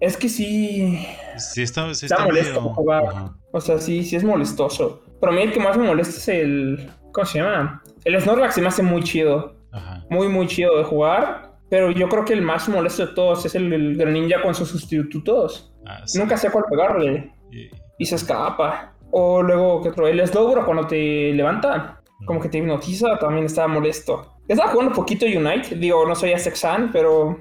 [0.00, 1.06] Es que sí.
[1.38, 3.04] Sí está, sí Está está molesto medio- jugar.
[3.52, 5.02] O sea, sí, sí es molestoso.
[5.20, 6.90] Pero a mí el que más me molesta es el.
[7.12, 7.82] ¿Cómo se llama?
[8.04, 9.56] El Snorlax se me hace muy chido.
[9.72, 10.04] Ajá.
[10.10, 11.50] Muy, muy chido de jugar.
[11.68, 14.68] Pero yo creo que el más molesto de todos es el, el Greninja con sus
[14.68, 15.72] sustitutos.
[15.86, 16.18] Ah, sí.
[16.18, 17.32] Nunca sé cuál pegarle.
[17.50, 18.94] Y- Y se escapa.
[19.12, 20.06] O luego, ¿qué otro?
[20.08, 22.00] El Slowbro cuando te levanta.
[22.26, 24.34] Como que te hipnotiza, también está molesto.
[24.48, 25.74] Estaba jugando un poquito Unite.
[25.76, 27.38] Digo, no soy Aztexan, pero.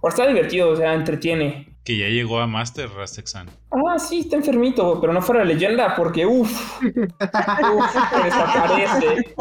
[0.00, 1.71] Pero está divertido, o sea, entretiene.
[1.84, 3.48] Que ya llegó a Master Rastexan.
[3.70, 9.34] Ah, sí, está enfermito, pero no fuera leyenda porque, uff, uff, se desaparece.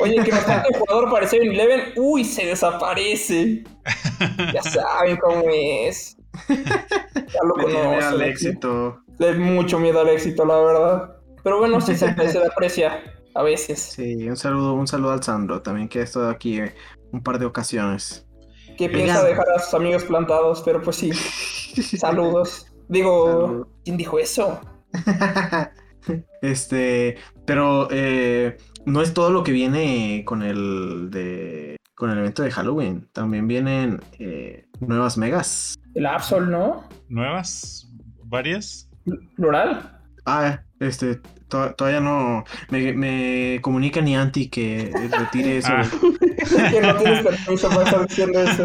[0.00, 3.64] Oye, que nos falta un jugador para el 7-Eleven, uy, se desaparece.
[4.52, 6.16] Ya saben cómo es.
[6.48, 8.02] Ya lo conocen.
[8.02, 9.00] al éxito.
[9.18, 11.16] Le da mucho miedo al éxito, la verdad.
[11.42, 13.00] Pero bueno, sí se, se le aprecia
[13.34, 13.80] a veces.
[13.80, 16.74] Sí, un saludo, un saludo al Sandro, también que ha estado aquí eh,
[17.12, 18.27] un par de ocasiones.
[18.78, 21.12] Que piensa dejar a sus amigos plantados, pero pues sí.
[21.98, 22.72] Saludos.
[22.88, 23.68] Digo.
[23.84, 24.60] ¿quién dijo eso?
[26.42, 32.42] este, pero eh, no es todo lo que viene con el de con el evento
[32.42, 33.08] de Halloween.
[33.12, 35.74] También vienen eh, nuevas megas.
[35.94, 36.88] El Absol, ¿no?
[37.08, 37.88] ¿Nuevas?
[38.24, 38.88] ¿Varias?
[39.34, 40.00] Plural.
[40.24, 41.16] Ah, este,
[41.48, 45.72] to- todavía no me, me comunica Nianti que retire eso.
[45.72, 45.84] Ah.
[46.70, 48.62] que no tienes permiso para estar diciendo eso.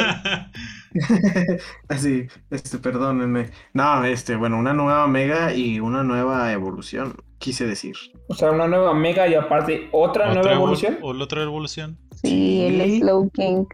[1.90, 3.50] Así, este, perdónenme.
[3.74, 7.96] No, este, bueno, una nueva mega y una nueva evolución, quise decir.
[8.28, 10.98] O sea, una nueva mega y aparte otra, nueva ¿Otra evo- evolución.
[11.02, 11.98] ¿O la otra evolución?
[12.22, 13.00] Sí, el.
[13.02, 13.66] Slow King.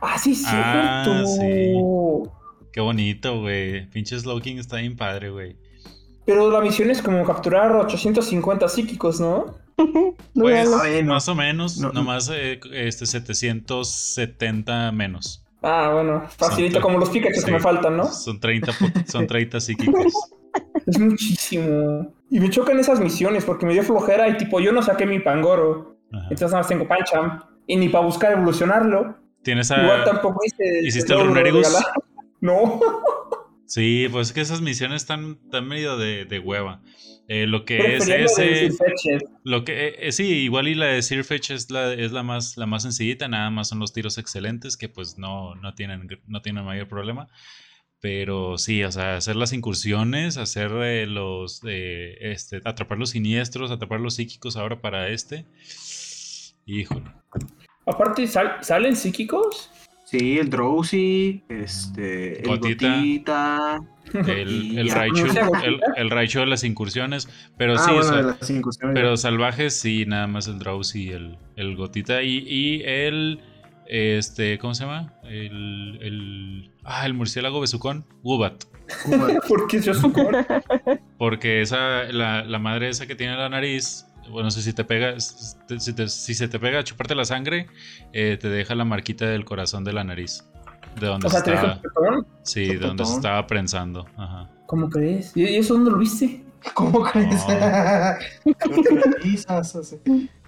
[0.00, 0.58] Ah, sí, cierto.
[0.60, 1.74] Ah, sí.
[2.72, 3.88] Qué bonito, güey.
[3.90, 5.56] Pinche Slowking está bien padre, güey.
[6.24, 9.56] Pero la misión es como capturar 850 psíquicos, ¿no?
[10.34, 10.82] Pues, Dúdalo.
[10.82, 11.12] Ay, no.
[11.14, 11.94] más o menos, No, no.
[11.94, 15.44] nomás eh, este 770 menos.
[15.62, 17.46] Ah, bueno, facilito como los Pikachu sí.
[17.46, 18.06] que me faltan, ¿no?
[18.06, 20.12] Son 30, po- son 30 psíquicos.
[20.86, 22.12] Es muchísimo.
[22.28, 25.20] Y me chocan esas misiones porque me dio flojera y tipo, yo no saqué mi
[25.20, 25.96] Pangoro.
[26.12, 26.22] Ajá.
[26.24, 27.40] Entonces nada más tengo Pancham.
[27.66, 29.16] Y ni para buscar evolucionarlo.
[29.42, 30.04] Tienes Igual a...
[30.04, 30.80] tampoco hice...
[30.86, 31.66] ¿hiciste el Runerigus?
[31.68, 31.84] regalar.
[32.40, 32.80] No.
[33.72, 36.82] Sí, pues es que esas misiones están, están medio de, de hueva.
[37.26, 38.68] Eh, lo que es ese...
[39.44, 42.58] Lo que, eh, eh, sí, igual y la de Sirfetch es la, es la más,
[42.58, 46.42] la más sencillita, nada más son los tiros excelentes que pues no, no tienen, no
[46.42, 47.28] tienen mayor problema.
[47.98, 50.72] Pero sí, o sea, hacer las incursiones, hacer
[51.08, 55.46] los, este, atrapar los siniestros, atrapar los psíquicos ahora para este.
[56.66, 57.10] Híjole.
[57.86, 59.70] Aparte, ¿sal- ¿salen psíquicos?
[60.12, 62.96] Sí, el Drowsy, este, el Gotita.
[62.96, 63.80] Gotita.
[64.12, 65.24] El, el Raichu,
[65.64, 68.94] el, el Raichu de las incursiones, pero ah, sí, bueno, las incursiones.
[68.94, 72.22] Pero salvajes sí, nada más el Drowsy y el, el Gotita.
[72.22, 73.40] Y, y el.
[73.86, 75.14] Este, ¿cómo se llama?
[75.24, 75.98] El.
[76.02, 78.04] el ah, el murciélago besucón.
[78.22, 78.64] Gubat.
[79.70, 80.12] Yo soy
[81.16, 84.04] Porque esa, la, la madre esa que tiene la nariz.
[84.32, 85.18] Bueno, no sé si te pega.
[85.20, 87.66] Si, te- si se te pega a chuparte la sangre,
[88.12, 90.44] eh, te deja la marquita del corazón de la nariz.
[91.00, 91.72] De donde O sea, te estaba.
[91.74, 92.26] el petón.
[92.42, 94.06] Sí, de donde se estaba prensando.
[94.16, 94.50] Ajá.
[94.66, 95.34] ¿Cómo crees?
[95.36, 96.44] ¿Y eso dónde lo viste?
[96.74, 97.44] ¿Cómo crees?
[97.46, 97.54] No.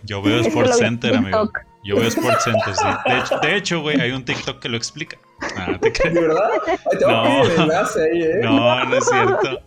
[0.05, 1.43] Yo veo Sports Center, amigo.
[1.43, 1.59] TikTok.
[1.85, 2.85] Yo veo Sports Center, sí.
[3.07, 5.19] De hecho, de hecho, güey, hay un TikTok que lo explica.
[5.57, 5.91] Ah, te.
[6.11, 6.49] ¿De verdad?
[7.01, 7.45] No.
[7.45, 8.41] ¿eh?
[8.43, 9.61] No, no es cierto.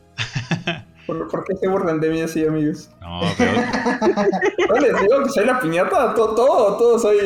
[1.08, 2.90] ¿Por, por qué se burlan de mí así, amigos?
[3.02, 3.52] No, pero
[4.70, 7.18] No les digo que soy la piñata, todo, todo, todo soy.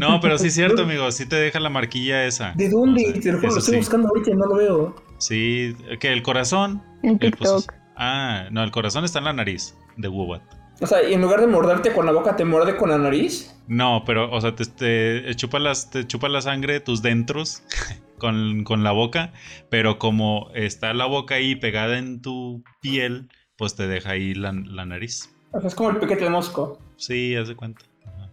[0.00, 1.10] no, pero sí es cierto, amigo.
[1.12, 2.52] Sí te deja la marquilla esa.
[2.56, 3.04] ¿De dónde?
[3.08, 3.78] O sea, Te lo juro, eso lo estoy sí.
[3.80, 4.96] buscando ahorita y no lo veo.
[5.18, 6.82] Sí, que el corazón.
[7.02, 7.72] En pues, TikTok.
[7.96, 10.42] ah, no, el corazón está en la nariz de Wubat.
[10.82, 13.54] O sea, y en lugar de morderte con la boca, te muerde con la nariz.
[13.68, 17.62] No, pero, o sea, te, te chupa, las, te chupa la sangre de tus dentros
[18.20, 19.32] con, con la boca,
[19.68, 24.52] pero como está la boca ahí pegada en tu piel, pues te deja ahí la,
[24.52, 25.34] la nariz.
[25.50, 26.78] O sea, es como el piquete de mosco.
[26.96, 27.84] Sí, haz de cuenta.
[28.06, 28.30] Ajá.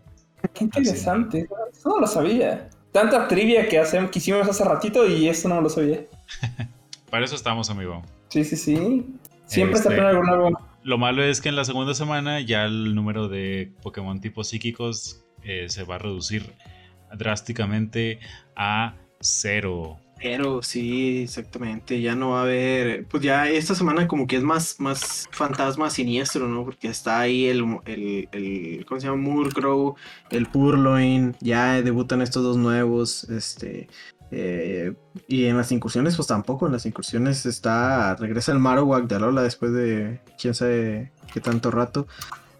[0.53, 1.47] Qué interesante.
[1.73, 2.69] Eso no lo sabía.
[2.91, 6.01] Tanta trivia que, hacemos, que hicimos hace ratito y esto no lo sabía.
[7.09, 8.03] Para eso estamos, amigo.
[8.29, 8.75] Sí, sí, sí.
[9.45, 10.67] Siempre Este- está aprendiendo algo nuevo.
[10.83, 15.25] Lo malo es que en la segunda semana ya el número de Pokémon tipo psíquicos
[15.43, 16.53] eh, se va a reducir
[17.17, 18.19] drásticamente
[18.55, 19.97] a cero.
[20.19, 24.43] Pero sí, exactamente, ya no va a haber, pues ya esta semana como que es
[24.43, 26.65] más, más fantasma siniestro, ¿no?
[26.65, 29.21] Porque está ahí el, el, el ¿cómo se llama?
[29.21, 29.95] Murkrow,
[30.31, 33.87] el Purloin, ya debutan estos dos nuevos, este,
[34.29, 34.93] Eh,
[35.27, 36.65] y en las incursiones, pues tampoco.
[36.65, 38.13] En las incursiones está.
[38.15, 42.07] Regresa el Marowak de Alola después de quién sabe qué tanto rato.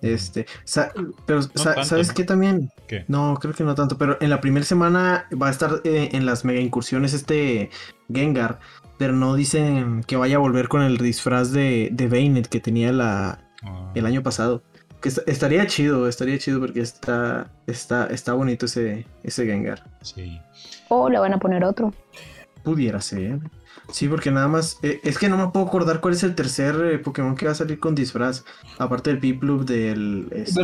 [0.02, 0.92] Este, sa-
[1.26, 2.14] pero sa- tanto, ¿sabes ¿no?
[2.14, 2.70] qué también?
[2.88, 3.04] ¿Qué?
[3.08, 6.26] No, creo que no tanto, pero en la primera semana va a estar eh, en
[6.26, 7.70] las mega incursiones este
[8.14, 8.60] Gengar,
[8.98, 12.92] pero no dicen que vaya a volver con el disfraz de, de Bainet que tenía
[12.92, 14.62] la, Ah, el año pasado.
[15.02, 19.84] Que est- estaría chido, estaría chido porque está, está, está bonito ese, ese Gengar.
[20.04, 20.40] sí.
[20.90, 21.92] O le van a poner otro.
[22.64, 23.40] Pudiera ser.
[23.92, 24.80] Sí, porque nada más.
[24.84, 27.52] eh, es que no me puedo acordar cuál es el tercer eh, Pokémon que va
[27.52, 28.44] a salir con disfraz.
[28.78, 30.28] Aparte del Piplup, del.
[30.32, 30.64] este,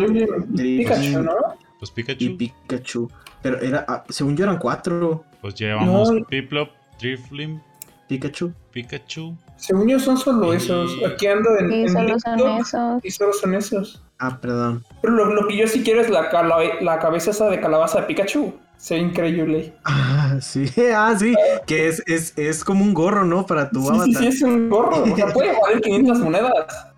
[0.56, 1.34] Pikachu, ¿no?
[1.80, 3.12] Pues Y Pikachu, Pikachu.
[3.42, 3.86] Pero era.
[3.88, 5.24] ah, según yo eran cuatro.
[5.42, 6.26] pues llevamos No.
[6.26, 7.60] Piplup, Driflim,
[8.08, 8.54] Pikachu.
[8.72, 9.36] Pikachu.
[9.58, 10.92] Según yo son solo esos.
[11.06, 13.06] Aquí ando en, Sí, en solo son esos.
[13.06, 14.04] y solo son esos.
[14.20, 14.84] Ah, perdón.
[15.02, 18.02] Pero lo, lo que yo sí quiero es la, cala- la cabeza esa de calabaza
[18.02, 18.54] de Pikachu.
[18.84, 19.74] Se ve increíble.
[19.86, 20.66] Ah, sí.
[20.94, 21.34] Ah, sí.
[21.66, 23.46] Que es, es, es como un gorro, ¿no?
[23.46, 24.08] Para tu Sí, avatar.
[24.08, 25.04] sí, sí, es un gorro.
[25.04, 26.52] O sea, puede valer 500 monedas.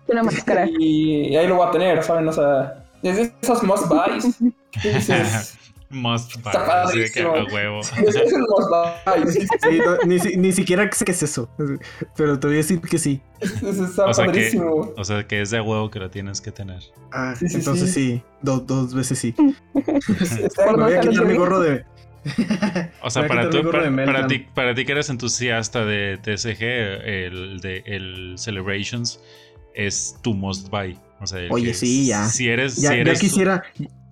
[0.08, 0.66] Una máscara.
[0.80, 2.26] Y ahí lo voy a tener, ¿saben?
[2.26, 4.36] O sea, es de esos must buys.
[4.82, 5.56] ¿Qué dices?
[5.88, 6.52] Must buy.
[6.52, 7.80] Está así de que a huevo.
[7.80, 9.32] Es, es el must buy.
[9.32, 11.48] Sí, Sí, no, ni, si- ni siquiera sé qué es eso.
[12.16, 13.20] Pero te voy a decir que sí.
[13.40, 14.92] es- es- está O sea que- padrísimo.
[14.96, 16.82] O sea, que es de huevo que lo tienes que tener.
[17.12, 18.12] Ah, Sí, sí, entonces sí.
[18.16, 18.22] sí.
[18.42, 19.34] Do- dos veces sí.
[19.74, 21.84] Está Me voy a quitar mi gorro de.
[23.02, 23.62] O sea, para, tú-
[24.28, 26.62] ti, para ti que eres entusiasta de TSG,
[27.26, 29.20] el de el Celebrations
[29.74, 30.98] es tu must buy.
[31.20, 32.26] O sea, el Oye, que sí, ya.
[32.26, 33.62] Si eres, Ya, si ya eres, quisiera.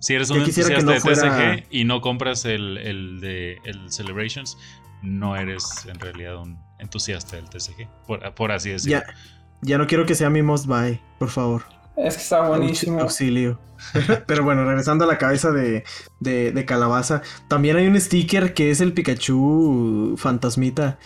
[0.05, 3.91] Si eres un entusiasta no de fuera- TSG y no compras el, el de el
[3.91, 4.57] Celebrations,
[5.01, 8.99] no eres en realidad un entusiasta del TSG, por, por así decirlo.
[8.99, 9.13] Ya,
[9.61, 11.63] ya no quiero que sea mi must buy, por favor.
[11.97, 13.01] Es que está buenísimo.
[13.01, 13.59] Auxilio.
[14.27, 15.83] Pero bueno, regresando a la cabeza de,
[16.19, 17.21] de, de calabaza.
[17.47, 20.97] También hay un sticker que es el Pikachu fantasmita.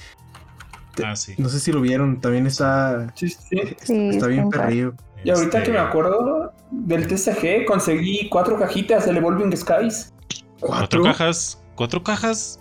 [1.04, 1.36] Ah, sí.
[1.38, 2.20] No sé si lo vieron.
[2.22, 3.14] También está.
[3.16, 3.38] Sí, sí.
[3.84, 4.94] Sí, está bien perrillo.
[5.24, 6.39] Y ahorita Este, que me acuerdo
[6.72, 10.14] del TCG, conseguí cuatro cajitas del Evolving Skies.
[10.60, 11.62] ¿Cuatro cajas?
[11.76, 12.60] ¿Cuatro cajas?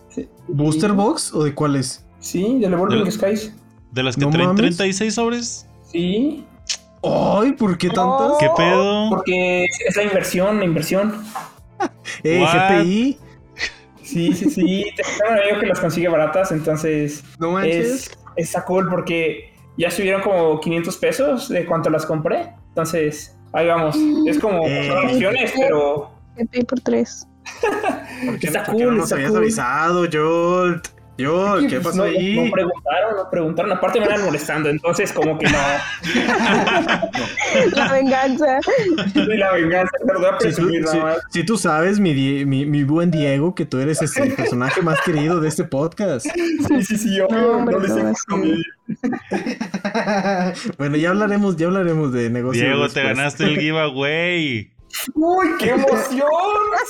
[0.48, 2.04] ¿Booster box o de cuáles?
[2.20, 3.54] Sí, del Evolving Skies.
[3.92, 4.76] ¿De las que No traen mames.
[4.76, 5.66] 36 sobres?
[5.90, 6.44] Sí,
[7.02, 7.52] ¡Ay!
[7.52, 8.32] ¿Por qué tantas?
[8.40, 9.08] ¿Qué pedo?
[9.10, 11.14] porque es- la inversión, la inversión.
[12.24, 12.80] ¡Eh, What?
[12.82, 13.18] GPI!
[14.02, 14.84] Sí, sí, sí.
[14.96, 17.86] Tengo un amigo que las consigue baratas, entonces No manches.
[17.86, 22.52] es, está cool porque ya subieron como 500 pesos de cuánto las compré.
[22.70, 23.96] Entonces, ahí vamos.
[24.26, 24.90] Es como Eh.
[25.04, 26.10] opciones, pero
[26.68, 27.26] por tres.
[28.26, 29.38] ¿Por qué, está por qué no cool, nos está habías cool.
[29.40, 30.88] avisado, Jolt?
[31.18, 32.36] Jolt, ¿qué pasó no, ahí?
[32.36, 33.72] no preguntaron, no preguntaron.
[33.72, 35.58] Aparte me van molestando, entonces como que no.
[37.72, 38.60] La venganza.
[39.14, 41.18] Y la venganza, a Si tú, si- más.
[41.30, 45.00] si tú sabes, mi, mi, mi buen Diego, que tú eres este, el personaje más
[45.00, 46.26] querido de este podcast.
[46.68, 48.24] Sí, sí, sí, obvio, No, hombre, no le no, sé sí.
[48.28, 48.64] comedia.
[50.78, 52.64] bueno, ya hablaremos, ya hablaremos de negocios.
[52.64, 54.70] Diego, te ganaste el giveaway.
[55.14, 56.28] ¡Uy, qué emoción!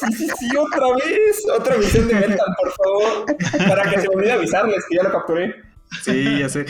[0.01, 1.43] Sí, sí, sí, otra vez.
[1.57, 3.37] Otra misión de Metal, por favor.
[3.69, 5.68] Para que se me olvide avisarles que ya lo capturé.
[6.03, 6.67] Sí, ya sé.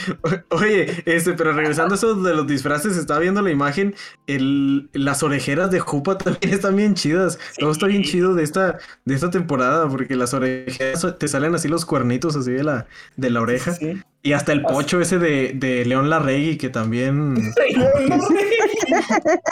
[0.51, 3.95] Oye, este, pero regresando a eso de los disfraces, estaba viendo la imagen.
[4.27, 7.39] El, las orejeras de Jupa también están bien chidas.
[7.59, 11.69] Todo está bien chido de esta, de esta temporada, porque las orejeras te salen así
[11.69, 13.73] los cuernitos así de la, de la oreja.
[13.73, 14.01] Sí.
[14.23, 17.53] Y hasta el pocho ese de, de León Larregui, que también.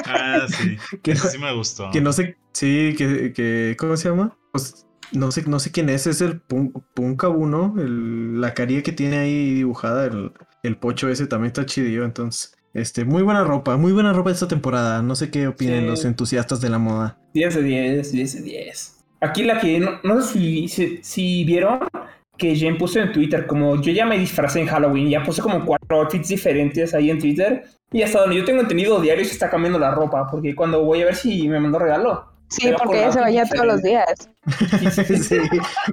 [0.07, 0.77] Ah, sí.
[1.03, 1.91] Que, sí me gustó.
[1.91, 2.37] que no sé.
[2.53, 3.77] Sí, que, que.
[3.79, 4.37] ¿Cómo se llama?
[4.53, 6.07] Pues no sé, no sé quién es.
[6.07, 7.75] Es el Pun- Punkabu, ¿no?
[7.79, 10.07] El, la carilla que tiene ahí dibujada.
[10.07, 12.05] El, el pocho ese también está chidillo.
[12.05, 13.77] Entonces, este, muy buena ropa.
[13.77, 15.03] Muy buena ropa esta temporada.
[15.03, 15.87] No sé qué opinen Sí.
[15.87, 17.19] los entusiastas de la moda.
[17.35, 18.97] 10 de 10, 10 de 10.
[19.21, 21.81] Aquí la que no, no sé si, si, si vieron
[22.37, 25.65] que Jen puso en Twitter, como yo ya me disfracé en Halloween, ya puse como
[25.65, 27.65] cuatro outfits diferentes ahí en Twitter.
[27.93, 31.01] Y hasta donde yo tengo entendido, diario se está cambiando la ropa, porque cuando voy
[31.01, 32.36] a ver si me mandó regalo.
[32.49, 34.31] Sí, porque ella se baña todos los días.
[35.29, 35.37] sí,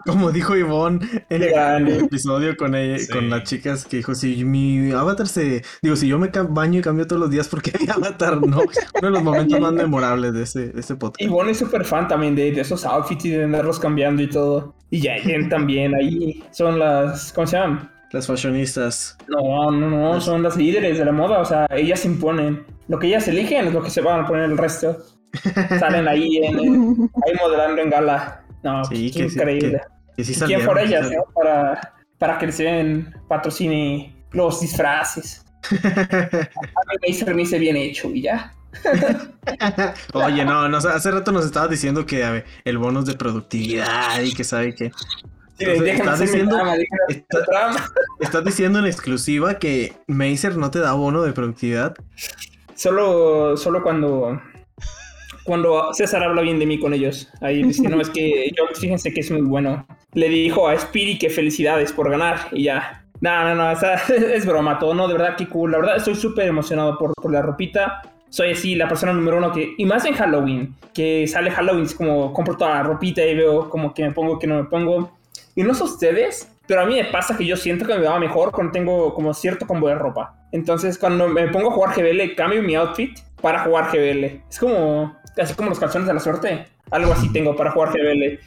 [0.05, 1.97] como dijo Ivonne en el grande.
[1.97, 3.11] episodio con ella, Sí.
[3.11, 6.81] con las chicas que dijo, si mi avatar se, digo, si yo me baño y
[6.83, 8.57] cambio todos los días, ¿por qué mi avatar no?
[9.01, 11.21] Uno de los momentos más memorables de ese, de ese podcast.
[11.21, 14.75] Ivonne es súper fan también de, de esos outfits y de andarlos cambiando y todo.
[14.91, 17.91] Y ya Jen también, ahí son las, ¿cómo se llaman?
[18.11, 19.17] Las fashionistas.
[19.27, 22.63] No, no, no, son las líderes de la moda, o sea, ellas imponen.
[22.87, 24.95] Lo que ellas eligen es lo que se van a poner el resto.
[25.79, 26.55] Salen ahí, en,
[27.25, 28.43] ahí modelando en gala.
[28.63, 29.81] No, Sí, qué que sí, increíble.
[30.15, 31.23] Que sí ¿Y ¿Quién salieron, por ellas, no?
[31.33, 35.43] Para, para que den patrocine los disfraces.
[35.71, 38.53] A mí me hice, me hice bien hecho y ya.
[40.13, 44.21] Oye, no, no, hace rato nos estabas diciendo que a ver, el bonus de productividad
[44.21, 44.89] y que sabe que.
[45.57, 46.75] Sí, Entonces, déjenme estás diciendo- trama,
[47.09, 47.85] está-.
[48.19, 51.93] Estás diciendo en exclusiva que Mazer no te da bono de productividad.
[52.75, 54.41] Solo, solo cuando,
[55.43, 57.29] cuando César habla bien de mí con ellos.
[57.41, 59.85] Ahí dice, no, es que yo, fíjense que es muy bueno.
[60.13, 63.05] Le dijo a Speedy que felicidades por ganar y ya.
[63.21, 63.71] No, no, no,
[64.33, 65.71] es broma todo, no, de verdad que cool.
[65.71, 68.01] La verdad estoy súper emocionado por, por la ropita.
[68.29, 71.93] Soy así la persona número uno que, y más en Halloween, que sale Halloween, es
[71.93, 75.11] como compro toda la ropita y veo como que me pongo, que no me pongo.
[75.55, 78.17] Y no sé ustedes, pero a mí me pasa que yo siento que me va
[78.19, 80.35] mejor cuando tengo como cierto combo de ropa.
[80.51, 84.41] Entonces, cuando me pongo a jugar GBL, cambio mi outfit para jugar GBL.
[84.49, 86.67] Es como, así como los calzones de la suerte.
[86.91, 88.39] Algo así tengo para jugar GBL.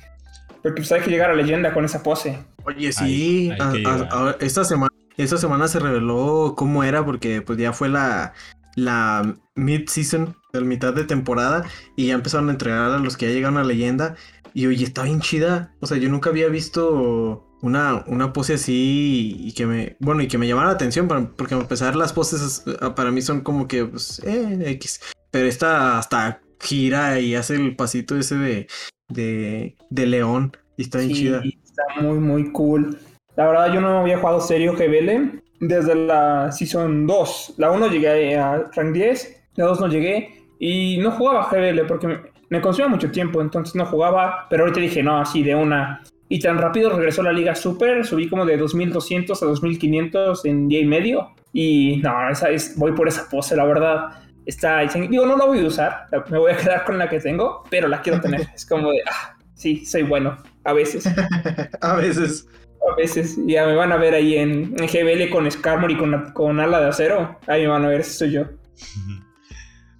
[0.63, 2.39] Porque pues hay que llegar a leyenda con esa pose.
[2.65, 4.09] Oye, sí, hay a- que a- llevar.
[4.11, 8.33] a- esta semana, esta semana se reveló cómo era porque pues ya fue la,
[8.75, 11.65] la mid-season, la mitad de temporada
[11.97, 14.17] y ya empezaron a entregar a los que ya llegaron a leyenda
[14.55, 19.37] y oye, está bien chida, o sea, yo nunca había visto una, una pose así
[19.39, 22.13] y que me, bueno, y que me llamara la atención para- porque a pesar las
[22.13, 22.65] poses
[22.97, 27.77] para mí son como que, pues, eh, X, pero esta hasta gira y hace el
[27.77, 28.67] pasito ese de,
[29.09, 31.43] de, de león y está bien Sí, chida.
[31.45, 32.99] Está muy, muy cool.
[33.37, 37.55] La verdad, yo no había jugado serio GBL desde la Season 2.
[37.59, 40.43] La 1 llegué a Rank 10, la 2 no llegué.
[40.59, 44.47] Y no jugaba GBL porque me, me consumía mucho tiempo, entonces no jugaba.
[44.49, 46.03] Pero ahorita dije, no, así de una.
[46.29, 50.81] Y tan rápido regresó la Liga Super, subí como de 2200 a 2500 en día
[50.81, 51.31] y medio.
[51.53, 54.26] Y no, esa es, voy por esa pose, la verdad.
[54.47, 57.65] Está, digo, no la voy a usar, me voy a quedar con la que tengo,
[57.69, 58.43] pero la quiero tener.
[58.55, 61.05] Es como de, ah, sí, soy bueno, a veces.
[61.83, 62.47] A veces.
[62.89, 66.31] A veces ya me van a ver ahí en, en GBL con Scarmor y con,
[66.33, 67.37] con ala de acero.
[67.49, 68.45] Ahí me van a ver, ese soy yo.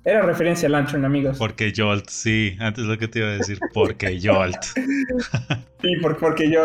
[0.05, 1.37] Era referencia a Lantern, amigos.
[1.37, 4.57] Porque Jolt, sí, antes lo que te iba a decir, porque Jolt.
[5.83, 6.65] Sí, por- porque yo.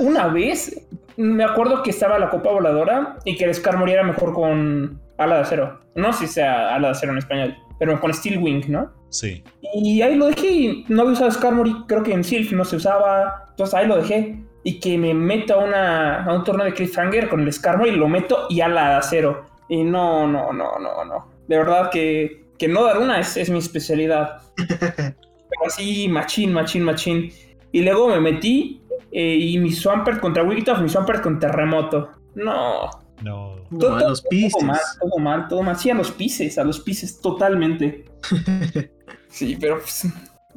[0.00, 0.74] Una vez
[1.16, 5.36] me acuerdo que estaba la Copa Voladora y que el Scarmor era mejor con ala
[5.36, 5.80] de acero.
[5.94, 8.92] No sé si sea ala de acero en español, pero con Steel Wing, ¿no?
[9.10, 9.42] Sí.
[9.74, 12.64] Y ahí lo dejé y no había usado Scarmor y creo que en Sylph no
[12.64, 13.46] se usaba.
[13.50, 14.42] Entonces ahí lo dejé.
[14.62, 17.92] Y que me meto a, una, a un torneo de Cliffhanger con el Scarmor y
[17.92, 19.46] lo meto y ala de acero.
[19.68, 21.30] Y no, no, no, no, no.
[21.46, 24.42] De verdad que, que no dar una es, es mi especialidad.
[24.56, 27.30] Pero así, machín, machín, machín.
[27.72, 32.10] Y luego me metí eh, y mi Swampert contra Wigglytuff, mi Swampert con Terremoto.
[32.34, 32.90] No.
[33.22, 33.56] No.
[33.70, 34.62] No, a los Todo pistes.
[34.62, 35.76] mal, todo mal, todo mal.
[35.78, 38.04] Sí, a los pises, a los pises totalmente.
[39.30, 40.06] sí, pero pues,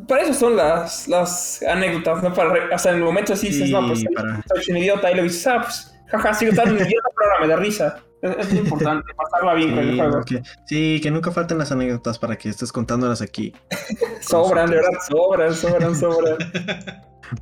[0.08, 2.34] para eso son las, las anécdotas, ¿no?
[2.34, 4.78] Para, re- o sea, en el momento sí dices, Sí, no, pues para- soy un
[4.78, 7.56] idiota y le dices, ah, pues, jaja, sigo estando un idiota, pero ahora me da
[7.58, 8.00] risa.
[8.22, 10.22] Es, importante, pasarla bien con el Sí, juego.
[10.26, 13.54] que, sí, que nunca falten las anécdotas para que estés contándolas aquí.
[14.20, 16.38] Sobran, de verdad, sobran, sobran, sobran.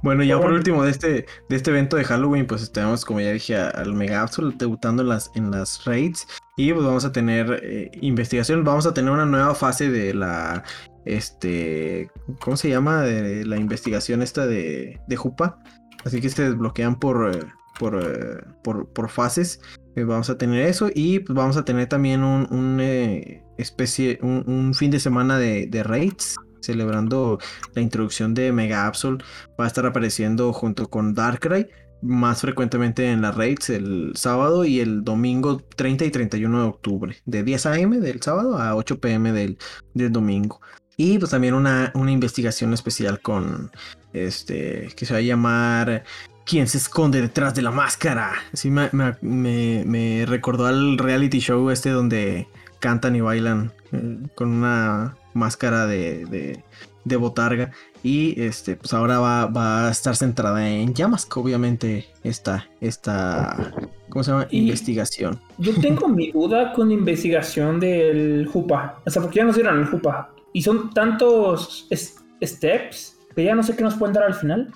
[0.02, 3.32] Bueno, ya por último de este, de este evento de Halloween, pues tenemos, como ya
[3.32, 6.28] dije, al Mega Absol debutando en las, en las raids.
[6.58, 10.64] Y pues vamos a tener eh, investigación, vamos a tener una nueva fase de la,
[11.06, 13.02] este, ¿cómo se llama?
[13.02, 15.60] De la investigación esta de, de Jupa.
[16.04, 17.40] Así que se desbloquean por, eh,
[17.80, 19.62] por, eh, por, por fases.
[19.96, 24.20] Eh, vamos a tener eso y pues vamos a tener también un, un, eh, especie,
[24.22, 26.36] un, un fin de semana de, de raids.
[26.62, 27.40] Celebrando
[27.74, 29.18] la introducción de Mega Absol
[29.60, 31.68] va a estar apareciendo junto con Darkrai
[32.02, 37.18] más frecuentemente en las raids el sábado y el domingo 30 y 31 de octubre,
[37.26, 38.00] de 10 a.m.
[38.00, 39.32] del sábado a 8 p.m.
[39.32, 39.58] del,
[39.96, 40.62] del domingo.
[40.96, 43.72] Y pues también una, una investigación especial con
[44.14, 46.04] este que se va a llamar
[46.46, 48.32] ¿Quién se esconde detrás de la máscara?
[48.54, 52.48] Sí, me, me- me- recordó al reality show este donde
[52.80, 56.64] cantan y bailan eh, con una máscara de, de,
[57.06, 57.72] de botarga.
[58.04, 63.74] Y este, pues ahora va, va a estar centrada en llamas, obviamente, esta, esta,
[64.10, 64.48] ¿cómo se llama?
[64.52, 65.40] Y- Investigación.
[65.58, 69.02] Yo tengo mi duda con la investigación del Jupa.
[69.06, 70.32] O sea, porque ya nos dieron el Jupa.
[70.54, 74.72] Y son tantos es- steps que ya no sé qué nos pueden dar al final.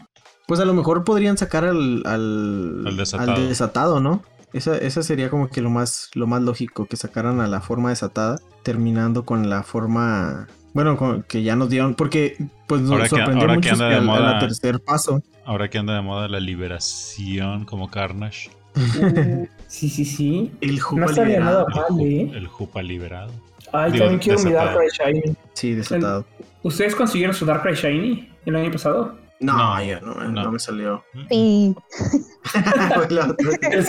[0.48, 3.32] Pues a lo mejor podrían sacar al, al, Al desatado.
[3.34, 4.24] al desatado, ¿no?
[4.54, 7.90] Esa, esa sería como que lo más, lo más lógico, que sacaran a la forma
[7.90, 12.36] desatada, terminando con la forma, bueno, con- que ya nos dieron, porque
[12.68, 15.24] pues nos Ahora sorprendió que mucho anda que moda- al tercer paso.
[15.46, 18.50] Ahora que anda de moda la liberación como Carnage.
[18.76, 20.52] Uh, sí, sí, sí.
[20.62, 21.68] El No Jupa estaría liberado.
[21.70, 22.32] nada El, mal, ¿eh?
[22.36, 23.32] el Jupa liberado.
[23.74, 24.80] Ay, Digo, también quiero mi desatado.
[24.80, 25.36] Darkrai Shiny.
[25.54, 26.26] Sí, desatado.
[26.64, 29.18] ¿Ustedes consiguieron su Darkrai Shiny el año pasado?
[29.42, 30.52] No, No, ya no, no, no.
[30.52, 31.04] me salió.
[31.30, 31.76] Sí.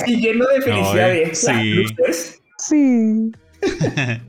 [0.04, 1.08] Sí, lleno de felicidad.
[1.08, 1.84] No, eh, sí.
[2.58, 3.32] Sí.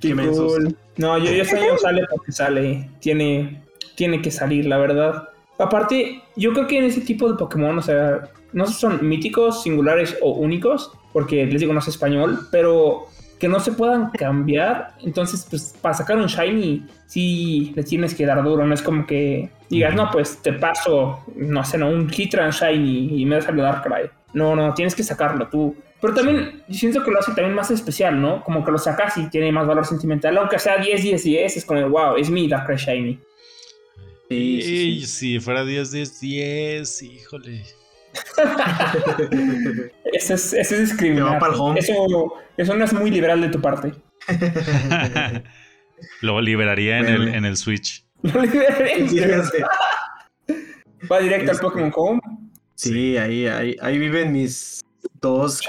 [0.00, 0.76] Qué cool.
[0.96, 2.90] No, yo, yo año sale porque sale.
[3.00, 3.62] Tiene,
[3.96, 5.28] tiene que salir, la verdad.
[5.58, 9.06] Aparte, yo creo que en ese tipo de Pokémon, o sea, no sé si son
[9.06, 13.08] míticos, singulares o únicos, porque les digo, no sé español, pero
[13.38, 14.94] que no se puedan cambiar.
[15.02, 18.64] Entonces, pues para sacar un Shiny, sí le tienes que dar duro.
[18.66, 23.22] No es como que digas, no, pues te paso, no sé, no, un Hitran Shiny
[23.22, 24.10] y me das a Darkrai.
[24.34, 25.74] No, no, tienes que sacarlo tú.
[26.00, 28.42] Pero también yo siento que lo hace también más especial, ¿no?
[28.42, 30.36] Como que lo sacas y tiene más valor sentimental.
[30.38, 33.18] Aunque sea 10, 10, 10, es como, wow, es mi Darkrai Shiny.
[34.28, 37.62] Sí, sí, Y si fuera 10, 10, 10, híjole.
[40.12, 41.40] Eso es, eso es discriminar.
[41.76, 43.92] Eso, eso no es muy liberal de tu parte.
[46.20, 48.04] Lo liberaría en, el, en el Switch.
[51.10, 52.20] Va directo al Este- Pokémon Home.
[52.74, 54.80] Sí, ahí, ahí, ahí viven mis
[55.20, 55.60] dos.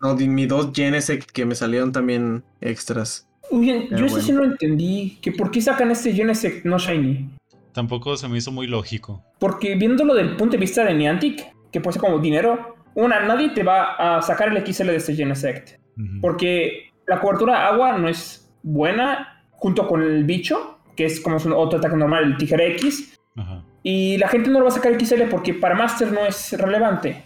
[0.00, 3.28] No, mis dos Genesect que me salieron también extras.
[3.50, 5.18] Oye, Pero yo eso sí no entendí.
[5.20, 7.30] Que ¿Por qué sacan este Genesect no Shiny?
[7.72, 9.24] Tampoco se me hizo muy lógico.
[9.40, 13.50] Porque viéndolo del punto de vista de Niantic, que puede ser como dinero, una, nadie
[13.50, 15.80] te va a sacar el XL de este Genesect.
[15.98, 16.20] Ujú.
[16.20, 21.54] Porque la cobertura agua no es buena junto con el bicho, que es como su
[21.56, 23.18] otro ataque normal, el Tijera X.
[23.36, 23.62] Ajá.
[23.82, 27.24] Y la gente no lo va a sacar XL porque para Master no es relevante.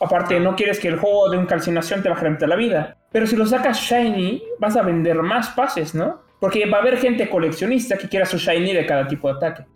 [0.00, 2.56] Aparte, no quieres que el juego de un calcinación te baje la mitad de la
[2.56, 2.96] vida.
[3.12, 6.22] Pero si lo sacas Shiny, vas a vender más pases, ¿no?
[6.40, 9.66] Porque va a haber gente coleccionista que quiera su Shiny de cada tipo de ataque.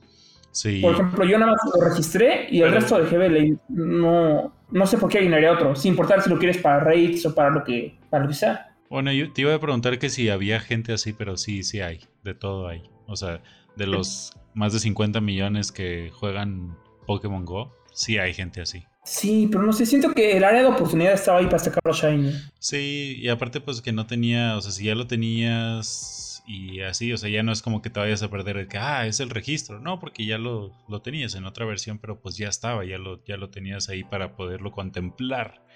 [0.50, 0.80] Sí.
[0.80, 4.86] Por ejemplo, yo nada más lo registré y el Pero- resto de GBL no, no
[4.86, 7.62] sé por qué agregaría otro, sin importar si lo quieres para raids o para lo
[7.64, 8.73] que, para lo que sea.
[8.94, 11.98] Bueno, yo te iba a preguntar que si había gente así, pero sí, sí hay.
[12.22, 12.84] De todo hay.
[13.08, 13.42] O sea,
[13.74, 18.84] de los más de 50 millones que juegan Pokémon Go, sí hay gente así.
[19.02, 22.00] Sí, pero no sé, siento que el área de oportunidad estaba ahí para sacar los
[22.00, 22.34] Shiny.
[22.60, 27.12] Sí, y aparte pues que no tenía, o sea, si ya lo tenías y así,
[27.12, 29.18] o sea, ya no es como que te vayas a perder el que, ah, es
[29.18, 32.84] el registro, no, porque ya lo, lo tenías en otra versión, pero pues ya estaba,
[32.84, 35.66] ya lo, ya lo tenías ahí para poderlo contemplar.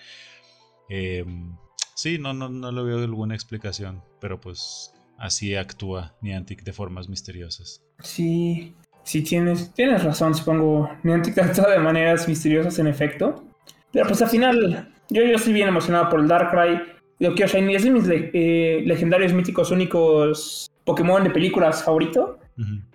[0.88, 1.56] Em,
[1.98, 7.08] sí, no, no, no le veo alguna explicación, pero pues así actúa Niantic de formas
[7.08, 7.82] misteriosas.
[8.00, 10.88] Sí, sí tienes, tienes razón, supongo.
[11.02, 13.44] Niantic actúa de maneras misteriosas en efecto.
[13.90, 16.80] Pero pues al final, yo, yo estoy bien emocionado por el Darkrai.
[17.18, 22.38] Lo quiero Shiny, es de mis le- eh, legendarios míticos únicos Pokémon de películas favorito.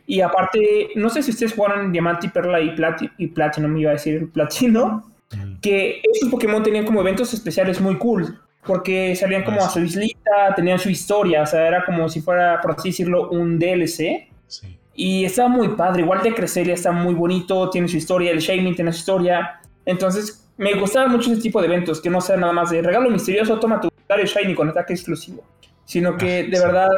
[0.06, 3.80] Y aparte, no sé si ustedes jugaron Diamante y Perla y, Plati y Platino, me
[3.82, 5.60] iba a decir Platino, Ujú.
[5.62, 9.80] que esos Pokémon tenían como eventos especiales muy cool, porque salían como Ah, a su
[9.80, 14.30] islita, tenían su historia, o sea, era como si fuera, por así decirlo, un DLC.
[14.48, 14.80] Sí.
[14.96, 18.76] Y estaba muy padre, igual de Cresselia está muy bonito, tiene su historia, el Shaming
[18.76, 19.60] tiene su historia.
[19.86, 23.10] Entonces, me gustaba mucho ese tipo de eventos, que no sea nada más de regalo
[23.10, 25.44] misterioso, toma tu Dario Shiny con ataque exclusivo.
[25.86, 26.90] Sino que Ah, de verdad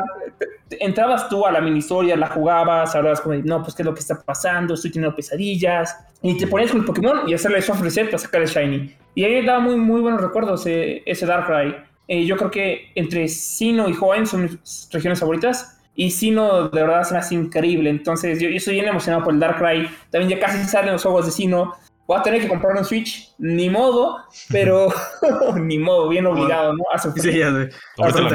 [0.79, 3.85] entrabas tú a la mini historia, la jugabas, hablabas como, de, no, pues qué es
[3.85, 5.95] lo que está pasando, estoy teniendo pesadillas.
[6.21, 8.95] Y te ponías con el Pokémon y hacerle soft reset para sacar el Shiny.
[9.13, 11.75] Y ahí daba muy, muy buenos recuerdos eh, ese Darkrai.
[12.07, 15.79] Eh, yo creo que entre Sino y Hoenn son mis regiones favoritas.
[15.95, 17.89] Y Sino de verdad se me hace increíble.
[17.89, 19.87] Entonces yo, yo estoy bien emocionado por el Darkrai.
[20.09, 21.73] También ya casi salen los juegos de Sino.
[22.07, 23.33] Voy a tener que comprar un Switch.
[23.39, 24.17] Ni modo.
[24.49, 24.87] Pero
[25.55, 26.09] ni modo.
[26.09, 26.83] Bien obligado, ¿no?
[26.93, 27.33] A sufrir.
[27.33, 27.69] Sí, ya sé.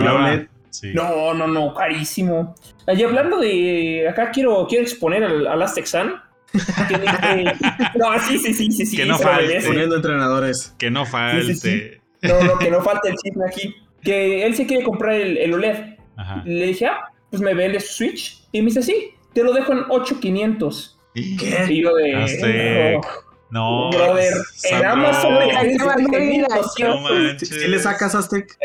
[0.00, 0.46] La.
[0.70, 0.92] Sí.
[0.94, 1.74] No, no, no.
[1.74, 2.54] Carísimo.
[2.86, 4.06] Y hablando de...
[4.08, 6.14] Acá quiero, quiero exponer al, al Aztec Sun.
[6.52, 7.54] que dice-
[7.96, 8.86] no, sí, sí, sí, sí.
[8.86, 9.60] sí Que no falte.
[9.66, 10.74] Poniendo entrenadores.
[10.78, 11.54] Que no falte.
[11.54, 11.90] Sí, sí,
[12.22, 13.74] No, no, que no falte el chisme aquí.
[14.02, 15.96] Que él se quiere comprar el, el OLED.
[16.16, 16.42] Ajá.
[16.46, 18.44] Le dije, ah, pues me vende su Switch.
[18.52, 20.98] Y me dice, sí, te lo dejo en 8500.
[21.14, 21.66] ¿Qué?
[21.68, 22.14] Y yo de.
[22.16, 23.00] Aztec.
[23.04, 23.90] "Oh, No.
[23.90, 24.32] brother,
[24.64, 24.84] en.
[24.84, 26.48] Amazon le Ay, está en no me digas.
[26.76, 26.88] 7200.
[26.88, 27.48] No manches.
[27.48, 28.56] Si le sacas Aztec.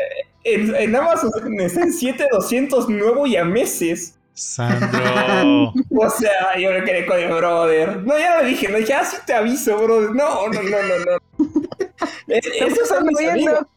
[0.43, 4.15] En, en Amazon está en 7200 nuevo y a meses.
[4.33, 5.73] Sandro.
[5.97, 8.03] O sea, yo me quedé con el brother.
[8.03, 10.11] No, ya le dije, no, ya sí te aviso, brother.
[10.11, 11.84] No, no, no, no, no.
[12.27, 13.19] Es- Eso es un amigo.
[13.33, 13.67] viendo.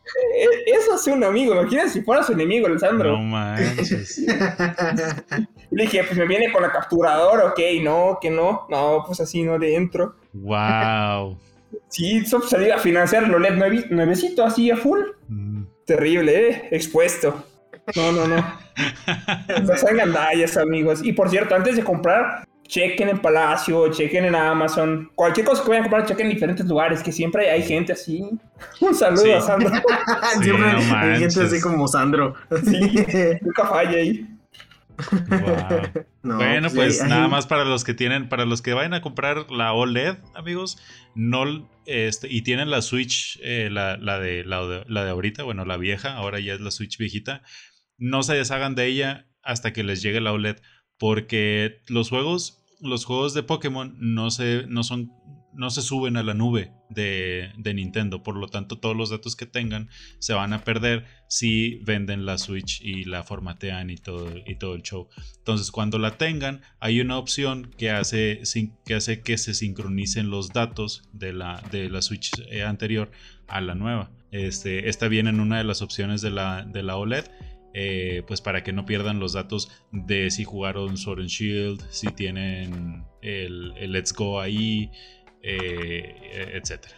[0.67, 1.55] Eso es un amigo.
[1.55, 3.13] Imagínate si fuera su enemigo, el Sandro.
[3.13, 4.19] No manches.
[5.71, 8.67] Le dije, pues me viene con la capturadora, ok, no, que no.
[8.71, 10.17] No, pues así no le entro.
[10.33, 11.39] Wow.
[11.89, 15.01] Sí, eso pues, salir a financiar el OLED nuevi- nuevecito, así a full.
[15.29, 15.65] Mm.
[15.85, 16.69] Terrible, ¿eh?
[16.71, 17.45] Expuesto.
[17.97, 18.37] No, no, no.
[19.65, 21.01] No sean gandallas, amigos.
[21.05, 25.11] Y por cierto, antes de comprar, chequen en Palacio, chequen en Amazon.
[25.15, 28.23] Cualquier cosa que vayan a comprar, chequen en diferentes lugares, que siempre hay gente así.
[28.81, 29.31] Un saludo Sí.
[29.33, 29.71] a Sandro.
[30.43, 32.35] Siempre no hay gente así como Sandro.
[33.43, 34.27] Nunca falla ahí.
[35.29, 36.05] Wow.
[36.21, 39.01] No, bueno, sí, pues nada más para los que tienen, para los que vayan a
[39.01, 40.77] comprar la OLED, amigos,
[41.15, 45.45] no este, y tienen la Switch, eh, la, la de, la, de, la de ahorita,
[45.45, 47.43] bueno, la vieja, ahora ya es la Switch viejita,
[47.97, 50.57] no se deshagan de ella hasta que les llegue la OLED,
[50.99, 55.13] porque los juegos los juegos de Pokémon no se, no son,
[55.53, 58.23] no se suben a la nube de, de Nintendo.
[58.23, 62.39] Por lo tanto, todos los datos que tengan se van a perder si venden la
[62.39, 65.09] Switch y la formatean y todo, y todo el show.
[65.39, 68.43] Entonces, cuando la tengan, hay una opción que hace,
[68.85, 73.11] que, hace que se sincronicen los datos de la, de la Switch eh, anterior
[73.49, 74.11] a la nueva.
[74.31, 77.25] Este, esta viene en una de las opciones de la, de la OLED.
[77.75, 82.09] Eh, pues para que no pierdan los datos de si jugaron Sword and Shield, si
[82.09, 84.91] tienen el, el Let's Go ahí,
[85.43, 86.95] eh, etcétera.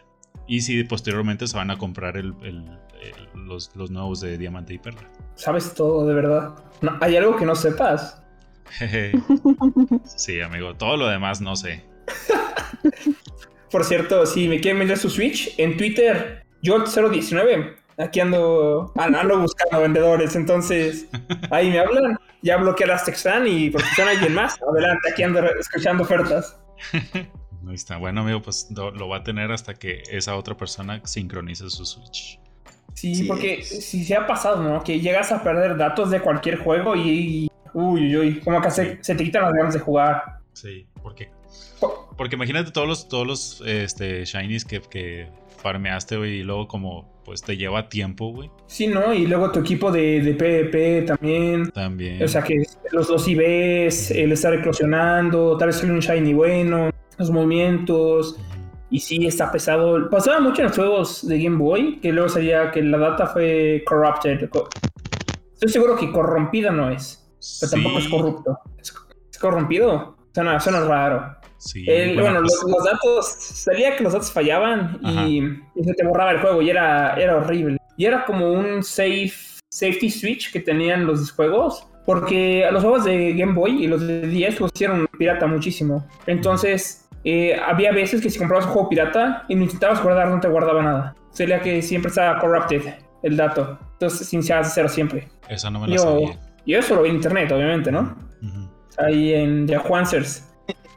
[0.47, 4.75] Y si posteriormente se van a comprar el- el- el- los, los nuevos de Diamante
[4.75, 5.09] y Perla.
[5.37, 6.55] Sabes todo, de verdad.
[6.81, 8.23] No, ¿Hay algo que no sepas?
[10.17, 11.83] Sí, amigo, todo lo demás no sé.
[13.71, 17.77] Por cierto, si me quieren vender su Switch, en Twitter, Jolt019.
[18.03, 21.07] Aquí ando, ando buscando vendedores, entonces
[21.51, 22.19] ahí me hablan.
[22.43, 26.59] Ya bloqueé las Texan y por si son alguien más, adelante, aquí ando escuchando ofertas.
[27.69, 27.99] Ahí está.
[27.99, 31.85] Bueno, amigo, pues lo, lo va a tener hasta que esa otra persona sincronice su
[31.85, 32.41] Switch.
[32.95, 33.25] Sí, Sí.
[33.25, 34.83] porque si se ha pasado, ¿no?
[34.83, 37.11] Que llegas a perder datos de cualquier juego y.
[37.11, 40.39] y- uy, uy, uy, como que se, se te quitan las ganas de jugar.
[40.55, 41.31] Sí, porque,
[42.17, 45.29] porque imagínate todos los, todos los este, shinies que, que
[45.61, 48.51] farmeaste, güey, y luego como pues te lleva tiempo, güey.
[48.67, 49.13] Sí, ¿no?
[49.15, 51.71] Y luego tu equipo de, de PvP también.
[51.71, 52.23] También.
[52.23, 56.91] O sea que los dos IVs, el estar eclosionando, tal vez sale un shiny bueno,
[57.19, 58.37] los movimientos.
[58.93, 60.11] Y sí, está pesado.
[60.11, 63.85] Pasaba mucho en los juegos de Game Boy, que luego salía que la data fue
[63.87, 64.49] corrupted.
[64.51, 64.69] Co-
[65.53, 67.31] Estoy seguro que corrompida no es,
[67.61, 68.59] pero tampoco es Sí, corrupto.
[68.81, 68.93] ¿Es,
[69.31, 70.17] es corrompido?
[70.35, 71.37] Suena, suena raro.
[71.61, 75.43] Sí, El- bueno, pues, los, los datos, salía que los datos fallaban y,
[75.75, 77.77] y se te borraba el juego y era, era horrible.
[77.99, 79.31] Y era como un safe,
[79.71, 84.27] safety switch que tenían los juegos, porque los juegos de Game Boy y los de
[84.27, 86.07] 10 los hicieron pirata muchísimo.
[86.27, 90.41] Entonces, eh, había veces que si comprabas un juego pirata y lo intentabas guardar, no
[90.41, 91.15] te guardaba nada.
[91.31, 92.83] Sería que siempre estaba corrupted
[93.23, 93.79] el dato.
[93.93, 95.29] Entonces, de cero siempre.
[95.51, 96.41] esa no me la Yo, sabía.
[96.65, 98.17] y eso lo vi en internet, obviamente, ¿no?
[98.99, 100.50] Ahí en Yahoo Answers,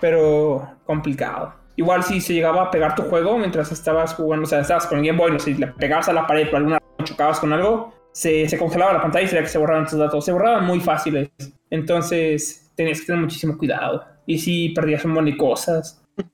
[0.04, 1.54] pero complicado.
[1.78, 5.00] Igual si se llegaba a pegar tu juego mientras estabas jugando, o sea, estabas con
[5.00, 7.54] el Game Boy, no sé, si le pegabas a la pared por alguna chocabas con
[7.54, 10.26] algo, se, se congelaba la pantalla y sería que se borraban tus datos.
[10.26, 11.30] Se borraban muy fáciles.
[11.70, 14.04] Entonces tenías que tener muchísimo cuidado.
[14.26, 16.04] Y si perdías un montón de cosas.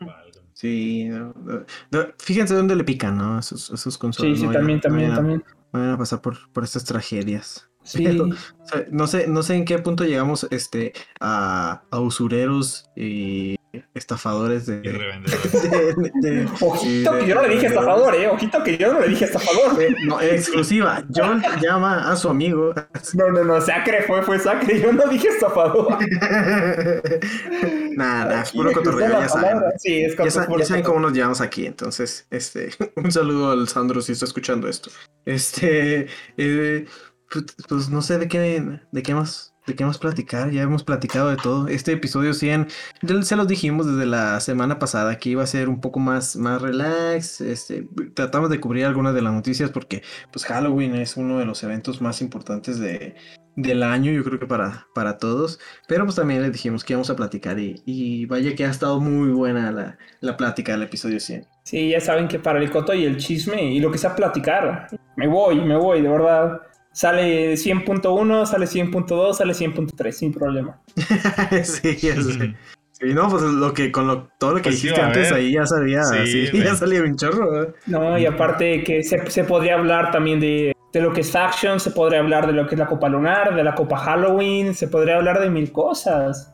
[0.53, 3.41] Sí, no, no, no, fíjense dónde le pican, ¿no?
[3.41, 4.38] Sus Sí, consolas.
[4.39, 5.43] sí, no también, vayan- también, vayan también.
[5.72, 7.68] Vayan a pasar por, por estas tragedias.
[7.90, 8.04] Sí.
[8.04, 12.86] Pero, O sea, no sé, no sé en qué punto llegamos este, a, a usureros
[12.96, 13.56] y
[13.96, 14.82] estafadores de.
[14.84, 15.52] Y revendedores.
[15.72, 18.28] de- de- Ojito de- que yo no le dije estafador, eh.
[18.28, 19.76] Ojito que yo no le dije estafador.
[19.78, 21.04] de- no, exclusiva.
[21.14, 22.74] John llama a su amigo.
[23.16, 24.80] No, no, no, Sacre fue, fue Sacre.
[24.82, 25.98] Yo no dije estafador.
[27.96, 29.58] Nada, es puro cotorreo, ya saben.
[29.78, 30.84] Sí, es Ya, ya saben cotorreo.
[30.84, 34.90] cómo nos llevamos aquí, entonces, este, un saludo al Sandro si está escuchando esto.
[35.26, 36.86] Este, eh,
[37.30, 40.84] pues, pues no sé de qué, de qué más, de qué más platicar, ya hemos
[40.84, 41.67] platicado de todo.
[41.67, 42.67] Este episodio 100,
[43.01, 46.36] ya se los dijimos desde la semana pasada que iba a ser un poco más,
[46.36, 51.39] más relax, este, tratamos de cubrir algunas de las noticias porque, pues Halloween es uno
[51.39, 53.15] de los eventos más importantes de,
[53.55, 55.59] del año, yo creo que para, para todos.
[55.88, 58.99] Pero pues también les dijimos que íbamos a platicar y, y vaya que ha estado
[58.99, 61.45] muy buena la, la plática del episodio 100.
[61.63, 64.88] Sí, ya saben que para el coto y el chisme y lo que sea platicar,
[65.15, 66.61] me voy, me voy, de verdad.
[66.92, 70.82] Sale 100.1, sale 100.2, sale 100.3, sin problema.
[71.64, 72.56] sí, ya sé.
[72.92, 75.66] Sí, no, pues lo que con lo, todo lo que Pues dijiste antes ahí ya
[75.66, 77.64] sabía, Sí, ya salía un chorro.
[77.64, 77.74] ¿eh?
[77.86, 81.80] No, y aparte que se, se podría hablar también de, de lo que es Faction,
[81.80, 84.90] se podría hablar de lo que es la Copa Lunar, de la Copa Halloween, se
[84.90, 86.54] podría hablar de mil cosas.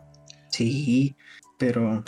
[0.49, 1.15] Sí,
[1.57, 2.03] pero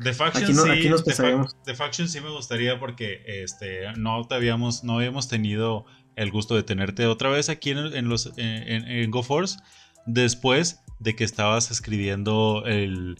[0.00, 3.92] The Faction Aquí no- sí, aquí nos The, Fa- Faction sí me gustaría porque este
[3.96, 5.84] no te habíamos no habíamos tenido
[6.20, 9.58] el gusto de tenerte otra vez aquí en, en los en, en GoForce
[10.06, 13.16] después de que estabas escribiendo el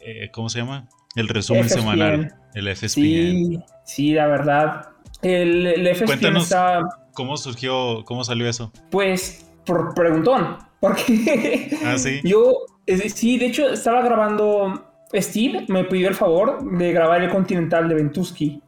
[0.00, 0.88] eh, ¿cómo se llama?
[1.16, 1.80] El resumen FSPN.
[1.80, 2.88] semanal, el FSPN.
[2.88, 4.88] Sí, sí, la verdad.
[5.22, 6.42] El, el FSPN Cuéntanos.
[6.44, 6.80] está,
[7.12, 8.72] ¿Cómo surgió, cómo salió eso?
[8.90, 10.58] pues, por preguntón.
[10.80, 12.20] Porque Ah, sí.
[12.24, 12.52] Yo,
[12.86, 14.90] eh, sí, de hecho, estaba grabando.
[15.14, 18.60] Steve me pidió el favor de grabar el Continental de Ventusky.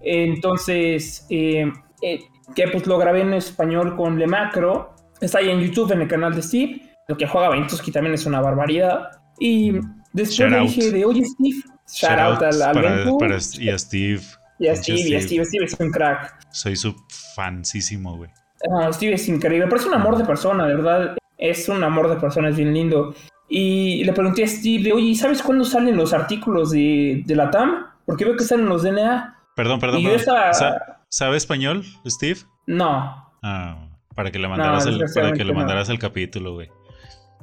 [0.00, 1.70] Entonces, eh,
[2.02, 2.20] eh,
[2.54, 4.94] que pues lo grabé en español con Le Macro.
[5.20, 6.82] Está ahí en YouTube, en el canal de Steve.
[7.08, 9.08] Lo que juega Ventusky también es una barbaridad.
[9.38, 9.72] Y
[10.12, 11.56] después le dije de, oye, Steve,
[11.92, 12.74] shout, out al, al
[13.18, 14.20] para, y a Steve.
[14.58, 16.36] y a Steve, y a Steve, Steve es un crack.
[16.50, 16.94] Soy su
[17.34, 18.30] fansísimo, güey.
[18.68, 21.16] No, Steve es increíble, pero es un amor de persona, de verdad.
[21.38, 23.14] Es un amor de persona, es bien lindo.
[23.48, 27.50] Y le pregunté a Steve, de, oye, ¿sabes cuándo salen los artículos de, de la
[27.50, 27.86] TAM?
[28.04, 29.36] Porque veo que salen los DNA.
[29.56, 30.00] Perdón, perdón.
[30.00, 30.20] Y perdón.
[30.20, 32.38] estaba- Sa- ¿Sabe español, Steve?
[32.66, 33.32] No.
[33.42, 35.58] Ah, para que le mandaras, el, para que le no.
[35.58, 36.68] mandaras el capítulo, güey.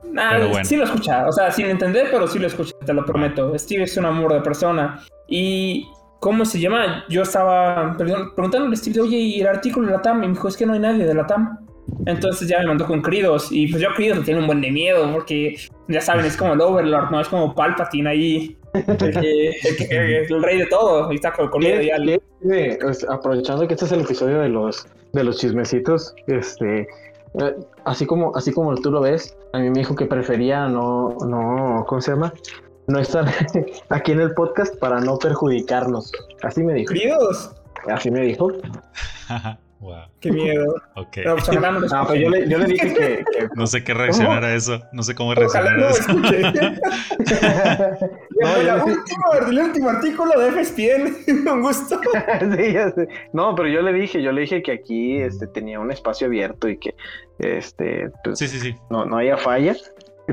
[0.10, 0.64] Nah, Pero bueno.
[0.64, 3.58] sí lo escucha, o sea, sin entender, pero sí lo escucha, te lo prometo.
[3.60, 5.02] Steve es un amor de persona.
[5.28, 5.86] Y,
[6.22, 7.04] ¿cómo se llama?
[7.10, 10.24] Yo estaba preguntándole a Steve, oye, ¿y el artículo de la TAM?
[10.24, 11.60] Y me dijo, es que no hay nadie de la TAM.
[12.06, 13.50] Entonces ya me mandó con Cridos.
[13.52, 15.58] Y pues yo a Cridos le tengo un buen de miedo, porque
[15.90, 17.20] ya saben, es como el Overlord, ¿no?
[17.20, 18.57] Es como Palpatine ahí.
[18.86, 21.12] El, que- el que- el rey de todo.
[21.12, 21.96] Y está con, con miedo ya.
[23.10, 26.82] Aprovechando que este es el episodio de los de los chismecitos, este
[27.40, 27.56] eh,
[27.86, 31.84] así como así como tú lo ves, a mí me dijo que prefería no no
[31.88, 32.34] ¿cómo se llama?
[32.88, 33.26] No estar
[33.90, 36.12] aquí en el podcast para no perjudicarnos.
[36.44, 36.90] Así me dijo.
[36.94, 37.52] Cridos.
[37.90, 38.50] Así me dijo.
[39.80, 40.06] wow.
[40.20, 40.76] Qué miedo.
[40.96, 41.10] Ok.
[41.16, 43.94] Pero pues no lo pues yo le, yo le dije que, que- No sé qué
[43.94, 44.82] reaccionar a eso.
[44.92, 46.14] No sé cómo reaccionar no a eso.
[46.20, 46.80] le-
[48.84, 51.16] última- el último artículo de FSPN.
[51.52, 52.00] Un gusto.
[52.58, 53.08] Sí, ya sé.
[53.34, 56.68] No, pero yo le dije, yo le dije que aquí este tenía un espacio abierto
[56.70, 56.96] y que
[57.40, 58.76] este pues, Sí, sí, sí.
[58.90, 59.76] no, no haya falla.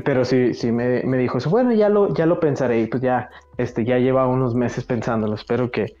[0.03, 1.49] Pero sí, sí me, me dijo eso.
[1.49, 2.81] Bueno, ya lo, ya lo pensaré.
[2.81, 5.35] Y pues ya, este, ya lleva unos meses pensándolo.
[5.35, 5.95] Espero que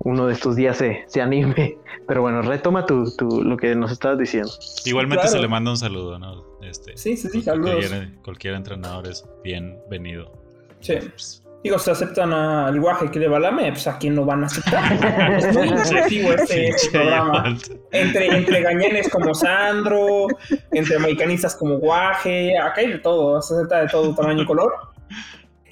[0.00, 1.76] uno de estos días se, se anime.
[2.06, 4.50] Pero bueno, retoma tu, tu, lo que nos estabas diciendo.
[4.84, 5.36] Igualmente Claro.
[5.36, 6.44] se le manda un saludo, ¿no?
[6.62, 8.08] Este, Sí, sí, sí, cualquier- saludos.
[8.22, 10.32] Cualquier, entrenador es bienvenido.
[10.80, 10.94] Sí.
[11.00, 14.46] Pues, Digo, si aceptan al guaje que le balame, pues a quién no van a
[14.48, 14.92] aceptar.
[15.38, 17.56] Es muy inclusivo este, este programa.
[17.90, 20.26] Entre, entre gañanes como Sandro,
[20.72, 24.74] entre americanistas como guaje, acá hay de todo, se acepta de todo tamaño y color.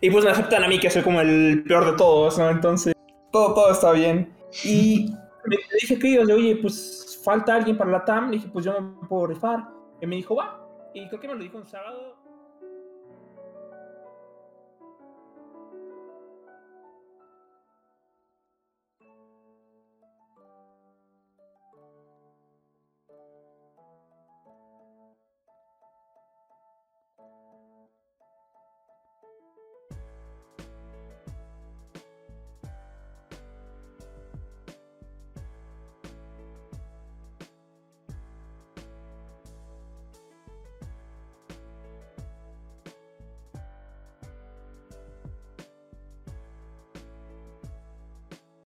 [0.00, 2.48] Y pues me aceptan a mí que soy como el peor de todos, ¿no?
[2.48, 2.94] Entonces,
[3.32, 4.32] todo, todo está bien.
[4.64, 5.12] Y
[5.46, 8.30] me dije que oye, pues falta alguien para la TAM.
[8.30, 9.68] Le dije, pues yo me puedo rifar.
[10.00, 10.58] Y me dijo, va.
[10.94, 12.16] Y creo que me lo dijo un sábado.